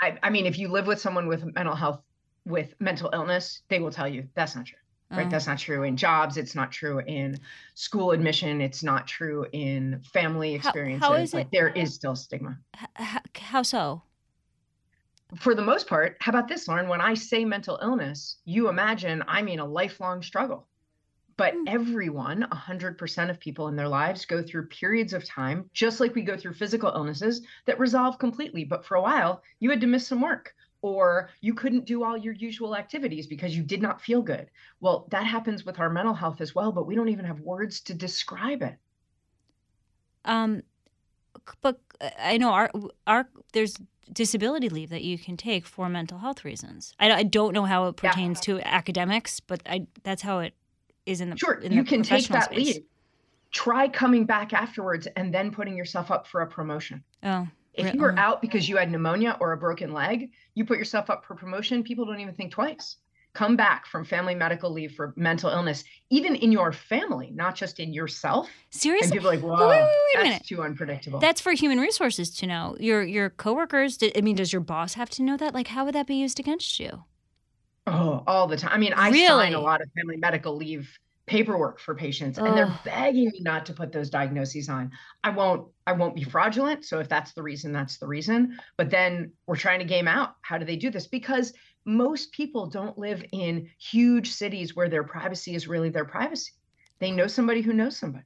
I, 0.00 0.18
I 0.20 0.30
mean, 0.30 0.46
if 0.46 0.58
you 0.58 0.66
live 0.66 0.88
with 0.88 1.00
someone 1.00 1.28
with 1.28 1.44
mental 1.54 1.76
health, 1.76 2.02
with 2.44 2.74
mental 2.80 3.10
illness, 3.12 3.62
they 3.68 3.78
will 3.78 3.92
tell 3.92 4.08
you 4.08 4.26
that's 4.34 4.56
not 4.56 4.66
true. 4.66 4.78
Right. 5.10 5.26
Uh, 5.26 5.30
That's 5.30 5.46
not 5.48 5.58
true 5.58 5.82
in 5.82 5.96
jobs. 5.96 6.36
It's 6.36 6.54
not 6.54 6.70
true 6.70 7.00
in 7.00 7.38
school 7.74 8.12
admission. 8.12 8.60
It's 8.60 8.82
not 8.84 9.08
true 9.08 9.44
in 9.52 10.00
family 10.12 10.56
How- 10.56 10.68
experiences. 10.68 11.08
how 11.08 11.14
is 11.14 11.34
like 11.34 11.46
it- 11.46 11.52
there 11.52 11.68
is 11.70 11.94
still 11.94 12.14
stigma. 12.14 12.58
h- 12.80 12.88
h- 13.34 13.42
how 13.42 13.62
so? 13.62 14.02
For 15.36 15.54
the 15.54 15.62
most 15.62 15.88
part, 15.88 16.16
how 16.20 16.30
about 16.30 16.48
this, 16.48 16.66
Lauren? 16.68 16.88
When 16.88 17.00
I 17.00 17.14
say 17.14 17.44
mental 17.44 17.78
illness, 17.82 18.38
you 18.44 18.68
imagine 18.68 19.22
I 19.26 19.42
mean 19.42 19.58
a 19.60 19.64
lifelong 19.64 20.22
struggle. 20.22 20.68
But 21.36 21.54
Hmm. 21.54 21.64
everyone, 21.68 22.46
100% 22.52 23.30
of 23.30 23.40
people 23.40 23.68
in 23.68 23.74
their 23.76 23.88
lives 23.88 24.26
go 24.26 24.42
through 24.42 24.66
periods 24.68 25.12
of 25.12 25.24
time, 25.24 25.68
just 25.72 25.98
like 25.98 26.14
we 26.14 26.22
go 26.22 26.36
through 26.36 26.52
physical 26.54 26.90
illnesses 26.94 27.44
that 27.66 27.78
resolve 27.80 28.18
completely. 28.18 28.62
But 28.64 28.84
for 28.84 28.96
a 28.96 29.00
while, 29.02 29.42
you 29.58 29.70
had 29.70 29.80
to 29.80 29.86
miss 29.86 30.06
some 30.06 30.20
work 30.20 30.54
or 30.82 31.30
you 31.40 31.54
couldn't 31.54 31.84
do 31.84 32.04
all 32.04 32.16
your 32.16 32.34
usual 32.34 32.76
activities 32.76 33.26
because 33.26 33.56
you 33.56 33.62
did 33.62 33.82
not 33.82 34.00
feel 34.00 34.22
good. 34.22 34.50
Well, 34.80 35.06
that 35.10 35.24
happens 35.24 35.64
with 35.64 35.78
our 35.78 35.90
mental 35.90 36.14
health 36.14 36.40
as 36.40 36.54
well, 36.54 36.72
but 36.72 36.86
we 36.86 36.94
don't 36.94 37.08
even 37.08 37.24
have 37.24 37.40
words 37.40 37.80
to 37.82 37.94
describe 37.94 38.62
it. 38.62 38.76
Um, 40.24 40.62
but 41.62 41.80
uh, 42.00 42.10
I 42.18 42.36
know 42.36 42.50
our 42.50 42.70
our 43.06 43.28
there's 43.52 43.76
disability 44.12 44.68
leave 44.68 44.90
that 44.90 45.02
you 45.02 45.18
can 45.18 45.36
take 45.36 45.66
for 45.66 45.88
mental 45.88 46.18
health 46.18 46.44
reasons. 46.44 46.94
I, 46.98 47.10
I 47.12 47.22
don't 47.22 47.54
know 47.54 47.64
how 47.64 47.86
it 47.88 47.96
Yeah. 48.02 48.10
pertains 48.10 48.40
to 48.42 48.60
academics, 48.60 49.40
but 49.40 49.62
I 49.66 49.86
that's 50.02 50.22
how 50.22 50.40
it 50.40 50.54
is 51.06 51.20
in 51.20 51.30
the 51.30 51.36
Sure, 51.36 51.54
in 51.54 51.74
you 51.74 51.84
the 51.84 51.88
can 51.88 52.02
take 52.02 52.28
that 52.28 52.52
space. 52.52 52.74
leave. 52.74 52.82
Try 53.52 53.88
coming 53.88 54.26
back 54.26 54.52
afterwards 54.52 55.08
and 55.16 55.34
then 55.34 55.50
putting 55.50 55.76
yourself 55.76 56.10
up 56.10 56.26
for 56.26 56.42
a 56.42 56.46
promotion. 56.46 57.02
Oh, 57.22 57.48
If 57.74 57.94
you 57.94 58.00
were 58.00 58.12
uh. 58.12 58.20
out 58.20 58.40
because 58.40 58.68
you 58.68 58.76
had 58.76 58.90
pneumonia 58.90 59.36
or 59.40 59.52
a 59.52 59.56
broken 59.56 59.92
leg, 59.92 60.30
you 60.54 60.64
put 60.64 60.78
yourself 60.78 61.08
up 61.10 61.24
for 61.24 61.34
promotion, 61.34 61.82
people 61.82 62.04
don't 62.04 62.20
even 62.20 62.34
think 62.34 62.52
twice. 62.52 62.96
Come 63.32 63.54
back 63.54 63.86
from 63.86 64.04
family 64.04 64.34
medical 64.34 64.72
leave 64.72 64.92
for 64.92 65.14
mental 65.16 65.50
illness, 65.50 65.84
even 66.10 66.34
in 66.34 66.50
your 66.50 66.72
family, 66.72 67.30
not 67.32 67.54
just 67.54 67.78
in 67.78 67.92
yourself. 67.92 68.48
And 68.72 68.80
seriously? 68.80 69.12
people 69.12 69.28
are 69.28 69.34
like, 69.36 69.44
whoa, 69.44 69.68
wait, 69.68 69.80
wait, 69.80 69.82
wait 69.82 70.14
that's 70.14 70.24
minute. 70.24 70.46
too 70.46 70.62
unpredictable. 70.64 71.20
That's 71.20 71.40
for 71.40 71.52
human 71.52 71.78
resources 71.78 72.30
to 72.38 72.46
know. 72.48 72.76
Your 72.80 73.04
your 73.04 73.30
coworkers. 73.30 73.98
I 74.16 74.20
mean, 74.20 74.34
does 74.34 74.52
your 74.52 74.60
boss 74.60 74.94
have 74.94 75.10
to 75.10 75.22
know 75.22 75.36
that? 75.36 75.54
Like, 75.54 75.68
how 75.68 75.84
would 75.84 75.94
that 75.94 76.08
be 76.08 76.16
used 76.16 76.40
against 76.40 76.80
you? 76.80 77.04
oh, 77.86 78.22
all 78.26 78.46
the 78.46 78.56
time. 78.56 78.72
I 78.72 78.78
mean, 78.78 78.92
I 78.92 79.10
sign 79.10 79.12
Really? 79.12 79.52
a 79.52 79.60
lot 79.60 79.80
of 79.80 79.88
family 79.96 80.16
medical 80.16 80.56
leave 80.56 80.98
paperwork 81.30 81.78
for 81.78 81.94
patients 81.94 82.38
and 82.38 82.56
they're 82.56 82.76
begging 82.84 83.26
me 83.32 83.40
not 83.40 83.64
to 83.64 83.72
put 83.72 83.92
those 83.92 84.10
diagnoses 84.10 84.68
on. 84.68 84.90
I 85.22 85.30
won't 85.30 85.68
I 85.86 85.92
won't 85.92 86.16
be 86.16 86.24
fraudulent, 86.24 86.84
so 86.84 86.98
if 86.98 87.08
that's 87.08 87.32
the 87.34 87.42
reason, 87.42 87.72
that's 87.72 87.98
the 87.98 88.06
reason. 88.08 88.58
But 88.76 88.90
then 88.90 89.30
we're 89.46 89.54
trying 89.54 89.78
to 89.78 89.84
game 89.84 90.08
out 90.08 90.34
how 90.42 90.58
do 90.58 90.64
they 90.64 90.74
do 90.74 90.90
this 90.90 91.06
because 91.06 91.52
most 91.84 92.32
people 92.32 92.66
don't 92.66 92.98
live 92.98 93.24
in 93.30 93.70
huge 93.78 94.32
cities 94.32 94.74
where 94.74 94.88
their 94.88 95.04
privacy 95.04 95.54
is 95.54 95.68
really 95.68 95.88
their 95.88 96.04
privacy. 96.04 96.50
They 96.98 97.12
know 97.12 97.28
somebody 97.28 97.60
who 97.62 97.72
knows 97.72 97.96
somebody. 97.96 98.24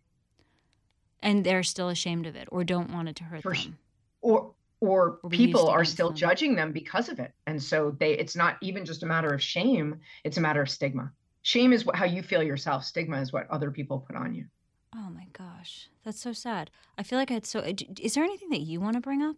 And 1.23 1.45
they're 1.45 1.63
still 1.63 1.91
ashamed 1.91 2.27
of 2.27 2.37
it 2.37 2.49
or 2.51 2.65
don't 2.65 2.91
want 2.91 3.11
it 3.11 3.17
to 3.17 3.25
hurt 3.25 3.43
For 3.43 3.55
them. 3.55 3.77
or 4.23 4.55
or 4.81 5.19
Or 5.23 5.29
people 5.31 5.69
are 5.69 5.85
still 5.85 6.09
them. 6.09 6.17
judging 6.17 6.57
them 6.57 6.73
because 6.73 7.11
of 7.11 7.19
it 7.19 7.33
and 7.47 7.63
so 7.63 7.95
they 8.01 8.13
it's 8.15 8.35
not 8.35 8.57
even 8.63 8.85
just 8.85 9.03
a 9.03 9.07
matter 9.07 9.33
of 9.33 9.43
shame 9.43 10.01
it's 10.25 10.37
a 10.37 10.41
matter 10.41 10.61
of 10.61 10.69
stigma 10.69 11.13
shame 11.45 11.73
is 11.73 11.85
what, 11.87 11.95
how 11.95 12.07
you 12.07 12.23
feel 12.25 12.43
yourself. 12.43 12.85
Stigma 12.85 13.21
is 13.21 13.33
what 13.33 13.49
other 13.51 13.71
people 13.71 14.01
put 14.01 14.17
on 14.17 14.35
you. 14.35 14.47
Oh 14.97 15.11
my 15.11 15.27
gosh, 15.33 15.91
that's 16.05 16.21
so 16.21 16.33
sad. 16.33 16.71
I 16.99 17.03
feel 17.03 17.19
like 17.19 17.31
I'd 17.31 17.47
so. 17.47 17.61
uh, 17.61 17.73
Is 18.01 18.15
there 18.15 18.25
anything 18.25 18.51
that 18.51 18.61
you 18.63 18.81
want 18.81 18.95
to 18.95 19.01
bring 19.01 19.23
up 19.23 19.37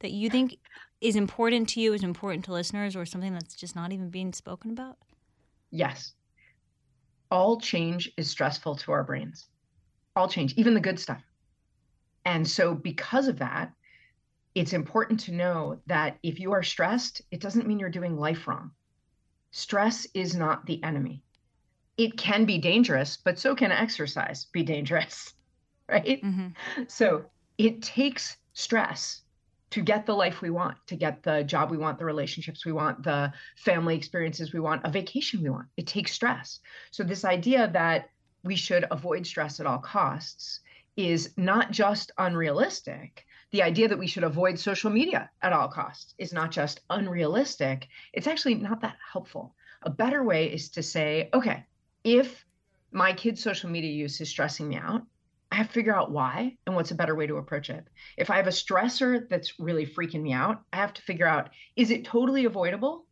that 0.00 0.12
you 0.12 0.30
think 0.30 0.58
is 1.00 1.16
important 1.16 1.68
to 1.70 1.80
you, 1.80 1.92
is 1.94 2.02
important 2.02 2.44
to 2.46 2.52
listeners, 2.52 2.96
or 2.96 3.06
something 3.06 3.32
that's 3.32 3.54
just 3.56 3.76
not 3.76 3.92
even 3.92 4.10
being 4.10 4.32
spoken 4.32 4.70
about? 4.70 4.98
yes. 5.70 6.14
All 7.30 7.60
change 7.60 8.12
is 8.16 8.28
stressful 8.30 8.76
to 8.76 8.92
our 8.92 9.04
brains. 9.04 9.48
All 10.16 10.28
change 10.28 10.54
even 10.54 10.74
the 10.74 10.80
good 10.80 10.98
stuff. 11.00 11.22
And 12.24 12.46
so 12.48 12.74
because 12.74 13.28
of 13.28 13.38
that 13.38 13.72
it's 14.54 14.72
important 14.72 15.20
to 15.20 15.32
know 15.32 15.80
that 15.86 16.18
if 16.22 16.40
you 16.40 16.52
are 16.52 16.62
stressed 16.62 17.22
it 17.30 17.40
doesn't 17.40 17.66
mean 17.66 17.78
you're 17.78 17.88
doing 17.90 18.16
life 18.16 18.48
wrong. 18.48 18.72
Stress 19.52 20.06
is 20.14 20.34
not 20.36 20.66
the 20.66 20.82
enemy 20.82 21.22
it 22.00 22.16
can 22.16 22.44
be 22.44 22.58
dangerous 22.58 23.18
but 23.24 23.38
so 23.38 23.54
can 23.54 23.70
exercise 23.70 24.46
be 24.52 24.62
dangerous 24.62 25.34
right 25.88 26.20
hmm 26.22 26.48
So 26.88 27.24
it 27.58 27.82
takes 27.82 28.36
stress 28.54 29.22
to 29.70 29.82
get 29.82 30.06
the 30.06 30.14
life 30.14 30.40
we 30.40 30.50
want, 30.50 30.76
to 30.86 30.96
get 30.96 31.22
the 31.22 31.44
job 31.44 31.70
we 31.70 31.76
want, 31.76 31.98
the 31.98 32.04
relationships 32.04 32.66
we 32.66 32.72
want, 32.72 33.02
the 33.02 33.32
family 33.56 33.96
experiences 33.96 34.52
we 34.52 34.60
want, 34.60 34.80
a 34.84 34.90
vacation 34.90 35.42
we 35.42 35.50
want. 35.50 35.68
It 35.76 35.86
takes 35.86 36.12
stress. 36.12 36.60
So, 36.90 37.04
this 37.04 37.24
idea 37.24 37.70
that 37.72 38.08
we 38.42 38.56
should 38.56 38.86
avoid 38.90 39.26
stress 39.26 39.60
at 39.60 39.66
all 39.66 39.78
costs 39.78 40.60
is 40.96 41.34
not 41.36 41.70
just 41.70 42.10
unrealistic. 42.18 43.24
The 43.52 43.62
idea 43.62 43.88
that 43.88 43.98
we 43.98 44.06
should 44.06 44.24
avoid 44.24 44.58
social 44.58 44.90
media 44.90 45.30
at 45.42 45.52
all 45.52 45.68
costs 45.68 46.14
is 46.18 46.32
not 46.32 46.50
just 46.50 46.80
unrealistic. 46.88 47.88
It's 48.12 48.26
actually 48.26 48.54
not 48.54 48.80
that 48.80 48.96
helpful. 49.12 49.54
A 49.82 49.90
better 49.90 50.24
way 50.24 50.52
is 50.52 50.70
to 50.70 50.82
say, 50.82 51.30
okay, 51.34 51.64
if 52.04 52.44
my 52.92 53.12
kid's 53.12 53.42
social 53.42 53.70
media 53.70 53.90
use 53.90 54.20
is 54.20 54.28
stressing 54.28 54.68
me 54.68 54.76
out, 54.76 55.02
I 55.52 55.56
have 55.56 55.66
to 55.68 55.72
figure 55.72 55.94
out 55.94 56.12
why 56.12 56.56
and 56.66 56.76
what's 56.76 56.92
a 56.92 56.96
better 56.96 57.14
way 57.14 57.26
to 57.26 57.36
approach 57.36 57.70
it. 57.70 57.84
If 58.16 58.30
I 58.30 58.36
have 58.36 58.46
a 58.46 58.50
stressor 58.50 59.28
that's 59.28 59.58
really 59.58 59.86
freaking 59.86 60.22
me 60.22 60.32
out, 60.32 60.62
I 60.72 60.76
have 60.76 60.94
to 60.94 61.02
figure 61.02 61.26
out 61.26 61.50
is 61.76 61.90
it 61.90 62.04
totally 62.04 62.44
avoidable? 62.44 63.06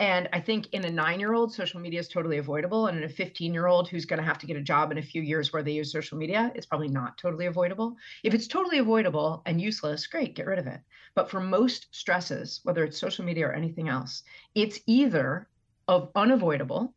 And 0.00 0.28
I 0.32 0.40
think 0.40 0.68
in 0.72 0.84
a 0.84 0.90
nine 0.90 1.20
year 1.20 1.32
old, 1.32 1.54
social 1.54 1.78
media 1.78 2.00
is 2.00 2.08
totally 2.08 2.38
avoidable. 2.38 2.88
And 2.88 2.98
in 2.98 3.04
a 3.04 3.08
15 3.08 3.54
year 3.54 3.68
old 3.68 3.88
who's 3.88 4.04
going 4.04 4.18
to 4.18 4.26
have 4.26 4.38
to 4.38 4.46
get 4.46 4.56
a 4.56 4.60
job 4.60 4.90
in 4.90 4.98
a 4.98 5.02
few 5.02 5.22
years 5.22 5.52
where 5.52 5.62
they 5.62 5.72
use 5.72 5.92
social 5.92 6.18
media, 6.18 6.50
it's 6.56 6.66
probably 6.66 6.88
not 6.88 7.16
totally 7.18 7.46
avoidable. 7.46 7.96
If 8.24 8.34
it's 8.34 8.48
totally 8.48 8.78
avoidable 8.78 9.42
and 9.46 9.60
useless, 9.60 10.08
great, 10.08 10.34
get 10.34 10.46
rid 10.46 10.58
of 10.58 10.66
it. 10.66 10.80
But 11.14 11.30
for 11.30 11.38
most 11.38 11.86
stresses, 11.92 12.60
whether 12.64 12.82
it's 12.82 12.98
social 12.98 13.24
media 13.24 13.46
or 13.46 13.52
anything 13.52 13.88
else, 13.88 14.24
it's 14.56 14.80
either 14.86 15.48
of 15.86 16.10
unavoidable 16.16 16.94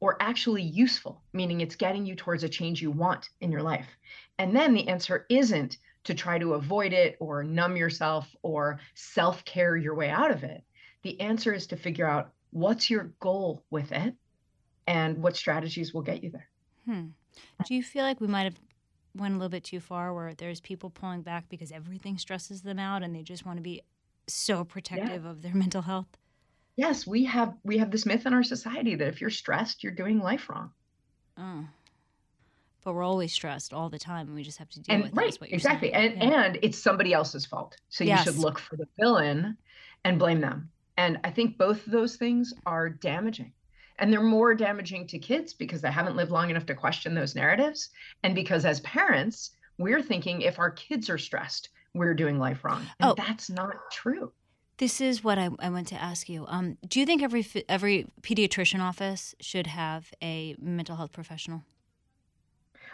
or 0.00 0.16
actually 0.20 0.62
useful, 0.62 1.22
meaning 1.32 1.60
it's 1.60 1.76
getting 1.76 2.06
you 2.06 2.14
towards 2.14 2.44
a 2.44 2.48
change 2.48 2.80
you 2.80 2.90
want 2.90 3.30
in 3.40 3.50
your 3.50 3.62
life. 3.62 3.88
And 4.38 4.54
then 4.54 4.74
the 4.74 4.88
answer 4.88 5.26
isn't 5.28 5.78
to 6.04 6.14
try 6.14 6.38
to 6.38 6.54
avoid 6.54 6.92
it 6.92 7.16
or 7.20 7.42
numb 7.42 7.76
yourself 7.76 8.34
or 8.42 8.80
self 8.94 9.44
care 9.44 9.76
your 9.76 9.94
way 9.94 10.10
out 10.10 10.30
of 10.30 10.44
it. 10.44 10.62
The 11.02 11.20
answer 11.20 11.52
is 11.52 11.66
to 11.68 11.76
figure 11.76 12.06
out 12.06 12.32
what's 12.50 12.88
your 12.88 13.12
goal 13.20 13.64
with 13.70 13.92
it 13.92 14.14
and 14.86 15.18
what 15.18 15.36
strategies 15.36 15.92
will 15.92 16.02
get 16.02 16.22
you 16.22 16.30
there. 16.30 16.48
Hmm. 16.86 17.08
Do 17.66 17.74
you 17.74 17.82
feel 17.82 18.04
like 18.04 18.20
we 18.20 18.26
might 18.26 18.44
have 18.44 18.58
went 19.14 19.34
a 19.34 19.36
little 19.36 19.50
bit 19.50 19.64
too 19.64 19.80
far, 19.80 20.14
where 20.14 20.34
there's 20.34 20.60
people 20.60 20.90
pulling 20.90 21.22
back 21.22 21.48
because 21.48 21.70
everything 21.72 22.18
stresses 22.18 22.62
them 22.62 22.78
out, 22.78 23.02
and 23.02 23.14
they 23.14 23.22
just 23.22 23.44
want 23.44 23.58
to 23.58 23.62
be 23.62 23.82
so 24.26 24.64
protective 24.64 25.24
of 25.24 25.42
their 25.42 25.54
mental 25.54 25.82
health? 25.82 26.16
Yes, 26.78 27.06
we 27.06 27.24
have 27.24 27.54
we 27.64 27.76
have 27.78 27.90
this 27.90 28.06
myth 28.06 28.24
in 28.24 28.32
our 28.32 28.44
society 28.44 28.94
that 28.94 29.08
if 29.08 29.20
you're 29.20 29.30
stressed, 29.30 29.82
you're 29.82 29.92
doing 29.92 30.20
life 30.20 30.48
wrong. 30.48 30.70
Oh. 31.36 31.66
But 32.84 32.94
we're 32.94 33.02
always 33.02 33.32
stressed 33.32 33.74
all 33.74 33.90
the 33.90 33.98
time, 33.98 34.28
and 34.28 34.34
we 34.36 34.44
just 34.44 34.58
have 34.58 34.70
to 34.70 34.80
deal 34.80 34.94
and 34.94 35.02
with 35.04 35.12
it. 35.12 35.16
right 35.16 35.34
what 35.40 35.50
you're 35.50 35.56
exactly 35.56 35.90
saying. 35.92 36.20
and 36.20 36.30
Yeah. 36.32 36.44
and 36.44 36.58
it's 36.62 36.78
somebody 36.78 37.12
else's 37.12 37.44
fault 37.44 37.76
so 37.90 38.04
you 38.04 38.16
should 38.18 38.36
look 38.38 38.58
for 38.60 38.76
the 38.76 38.86
villain 38.98 39.56
and 40.04 40.18
blame 40.20 40.40
them 40.40 40.70
and 40.96 41.18
i 41.24 41.30
think 41.30 41.58
both 41.58 41.84
of 41.84 41.92
those 41.92 42.14
things 42.16 42.54
are 42.64 42.88
damaging 42.88 43.52
and 43.98 44.12
they're 44.12 44.22
more 44.22 44.54
damaging 44.54 45.06
to 45.08 45.18
kids 45.18 45.52
because 45.52 45.80
they 45.82 45.90
haven't 45.90 46.14
lived 46.14 46.30
long 46.30 46.48
enough 46.50 46.64
to 46.66 46.74
question 46.76 47.12
those 47.14 47.34
narratives 47.34 47.90
and 48.22 48.34
because 48.36 48.64
as 48.64 48.78
parents 48.80 49.50
we're 49.78 50.00
thinking 50.02 50.40
if 50.42 50.58
our 50.60 50.70
kids 50.70 51.10
are 51.10 51.18
stressed 51.18 51.70
we're 51.94 52.14
doing 52.14 52.38
life 52.38 52.64
wrong 52.64 52.86
and 53.00 53.10
Oh. 53.10 53.14
that's 53.16 53.50
not 53.50 53.74
true 53.90 54.32
This 54.78 55.00
is 55.00 55.24
what 55.24 55.38
I, 55.38 55.50
I 55.58 55.70
want 55.70 55.88
to 55.88 56.00
ask 56.00 56.28
you. 56.28 56.46
Um, 56.46 56.78
do 56.86 57.00
you 57.00 57.06
think 57.06 57.22
every 57.22 57.44
every 57.68 58.06
pediatrician 58.22 58.80
office 58.80 59.34
should 59.40 59.66
have 59.66 60.12
a 60.22 60.54
mental 60.58 60.96
health 60.96 61.12
professional? 61.12 61.64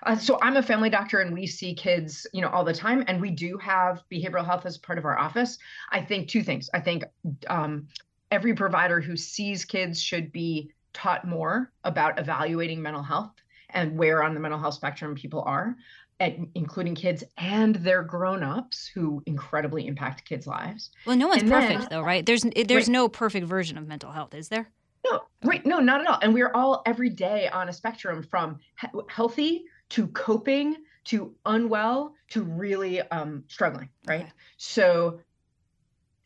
Uh, 0.03 0.17
so 0.17 0.39
I'm 0.43 0.57
a 0.57 0.63
family 0.63 0.91
doctor 0.91 1.21
and 1.21 1.33
we 1.33 1.47
see 1.47 1.75
kids, 1.75 2.27
you 2.33 2.41
know, 2.41 2.49
all 2.49 2.65
the 2.65 2.75
time. 2.75 3.05
And 3.07 3.21
we 3.21 3.31
do 3.31 3.59
have 3.59 4.03
behavioral 4.11 4.45
health 4.45 4.67
as 4.67 4.77
part 4.79 4.99
of 4.99 5.05
our 5.05 5.19
office. 5.19 5.59
I 5.93 6.01
think 6.01 6.29
two 6.29 6.43
things. 6.43 6.69
I 6.75 6.81
think 6.81 7.05
um, 7.49 7.87
every 8.31 8.55
provider 8.55 9.01
who 9.01 9.17
sees 9.17 9.65
kids 9.65 10.03
should 10.03 10.33
be 10.33 10.71
taught 10.93 11.27
more 11.27 11.73
about 11.85 12.19
evaluating 12.19 12.81
mental 12.81 13.03
health 13.03 13.33
and 13.71 13.97
where 13.99 14.23
on 14.23 14.35
the 14.35 14.41
mental 14.41 14.61
health 14.61 14.75
spectrum 14.75 15.15
people 15.15 15.43
are, 15.47 15.77
and 16.21 16.49
including 16.55 16.95
kids 16.95 17.25
and 17.39 17.75
their 17.77 18.03
grown-ups 18.03 18.87
who 18.95 19.23
incredibly 19.27 19.87
impact 19.87 20.25
kids' 20.25 20.47
lives. 20.47 20.91
Well, 21.07 21.17
no 21.17 21.29
one's 21.29 21.43
And 21.43 21.51
then- 21.51 21.73
perfect 21.73 21.91
though, 21.91 22.03
right? 22.03 22.25
There's 22.25 22.43
there's 22.43 22.71
Right. 22.71 22.89
no 22.89 23.09
perfect 23.09 23.47
version 23.47 23.77
of 23.79 23.87
mental 23.89 24.13
health, 24.13 24.35
is 24.35 24.49
there? 24.49 24.71
No, 25.05 25.23
right. 25.45 25.65
No, 25.67 25.81
not 25.81 26.01
at 26.01 26.07
all. 26.07 26.19
And 26.23 26.33
we're 26.33 26.53
all 26.55 26.83
every 26.87 27.11
day 27.11 27.49
on 27.49 27.69
a 27.69 27.73
spectrum 27.73 28.23
from 28.23 28.59
he- 28.81 28.89
healthy 29.09 29.65
to 29.91 30.07
coping 30.09 30.77
to 31.05 31.35
unwell 31.45 32.15
to 32.31 32.43
really 32.43 33.03
um, 33.03 33.45
struggling, 33.49 33.91
right? 34.07 34.23
Okay. 34.23 34.33
So 34.57 35.21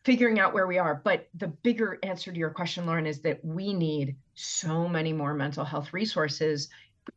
figuring 0.04 0.38
out 0.38 0.54
where 0.54 0.66
we 0.66 0.78
are. 0.78 1.00
But 1.04 1.28
the 1.34 1.48
bigger 1.48 1.98
answer 2.02 2.30
to 2.32 2.38
your 2.38 2.50
question, 2.50 2.86
Lauren, 2.86 3.06
is 3.06 3.20
that 3.22 3.44
we 3.44 3.74
need 3.74 4.16
so 4.34 4.88
many 4.88 5.12
more 5.12 5.34
mental 5.34 5.64
health 5.64 5.92
resources 5.92 6.68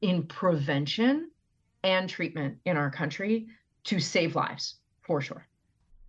in 0.01 0.23
prevention 0.23 1.29
and 1.83 2.09
treatment 2.09 2.57
in 2.65 2.77
our 2.77 2.89
country 2.89 3.47
to 3.85 3.99
save 3.99 4.35
lives, 4.35 4.75
for 5.01 5.21
sure. 5.21 5.45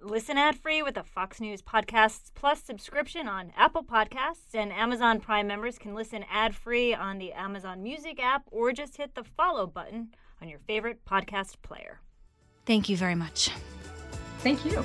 Listen 0.01 0.37
ad 0.37 0.57
free 0.57 0.83
with 0.83 0.97
a 0.97 1.05
Fox 1.05 1.41
News 1.41 1.63
Podcasts 1.63 2.33
Plus 2.35 2.61
subscription 2.61 3.29
on 3.29 3.53
Apple 3.57 3.85
Podcasts, 3.85 4.53
and 4.55 4.73
Amazon 4.73 5.21
Prime 5.21 5.47
members 5.47 5.79
can 5.79 5.95
listen 5.95 6.25
ad 6.31 6.57
free 6.57 6.93
on 6.93 7.19
the 7.19 7.33
Amazon 7.33 7.83
Music 7.83 8.21
app 8.21 8.43
or 8.51 8.73
just 8.73 8.97
hit 8.97 9.15
the 9.15 9.23
follow 9.23 9.67
button 9.67 10.09
on 10.41 10.49
your 10.49 10.59
favorite 10.59 11.05
podcast 11.05 11.63
player. 11.63 12.01
Thank 12.67 12.89
you 12.89 12.97
very 12.97 13.15
much. 13.15 13.51
Thank 14.41 14.65
you. 14.65 14.85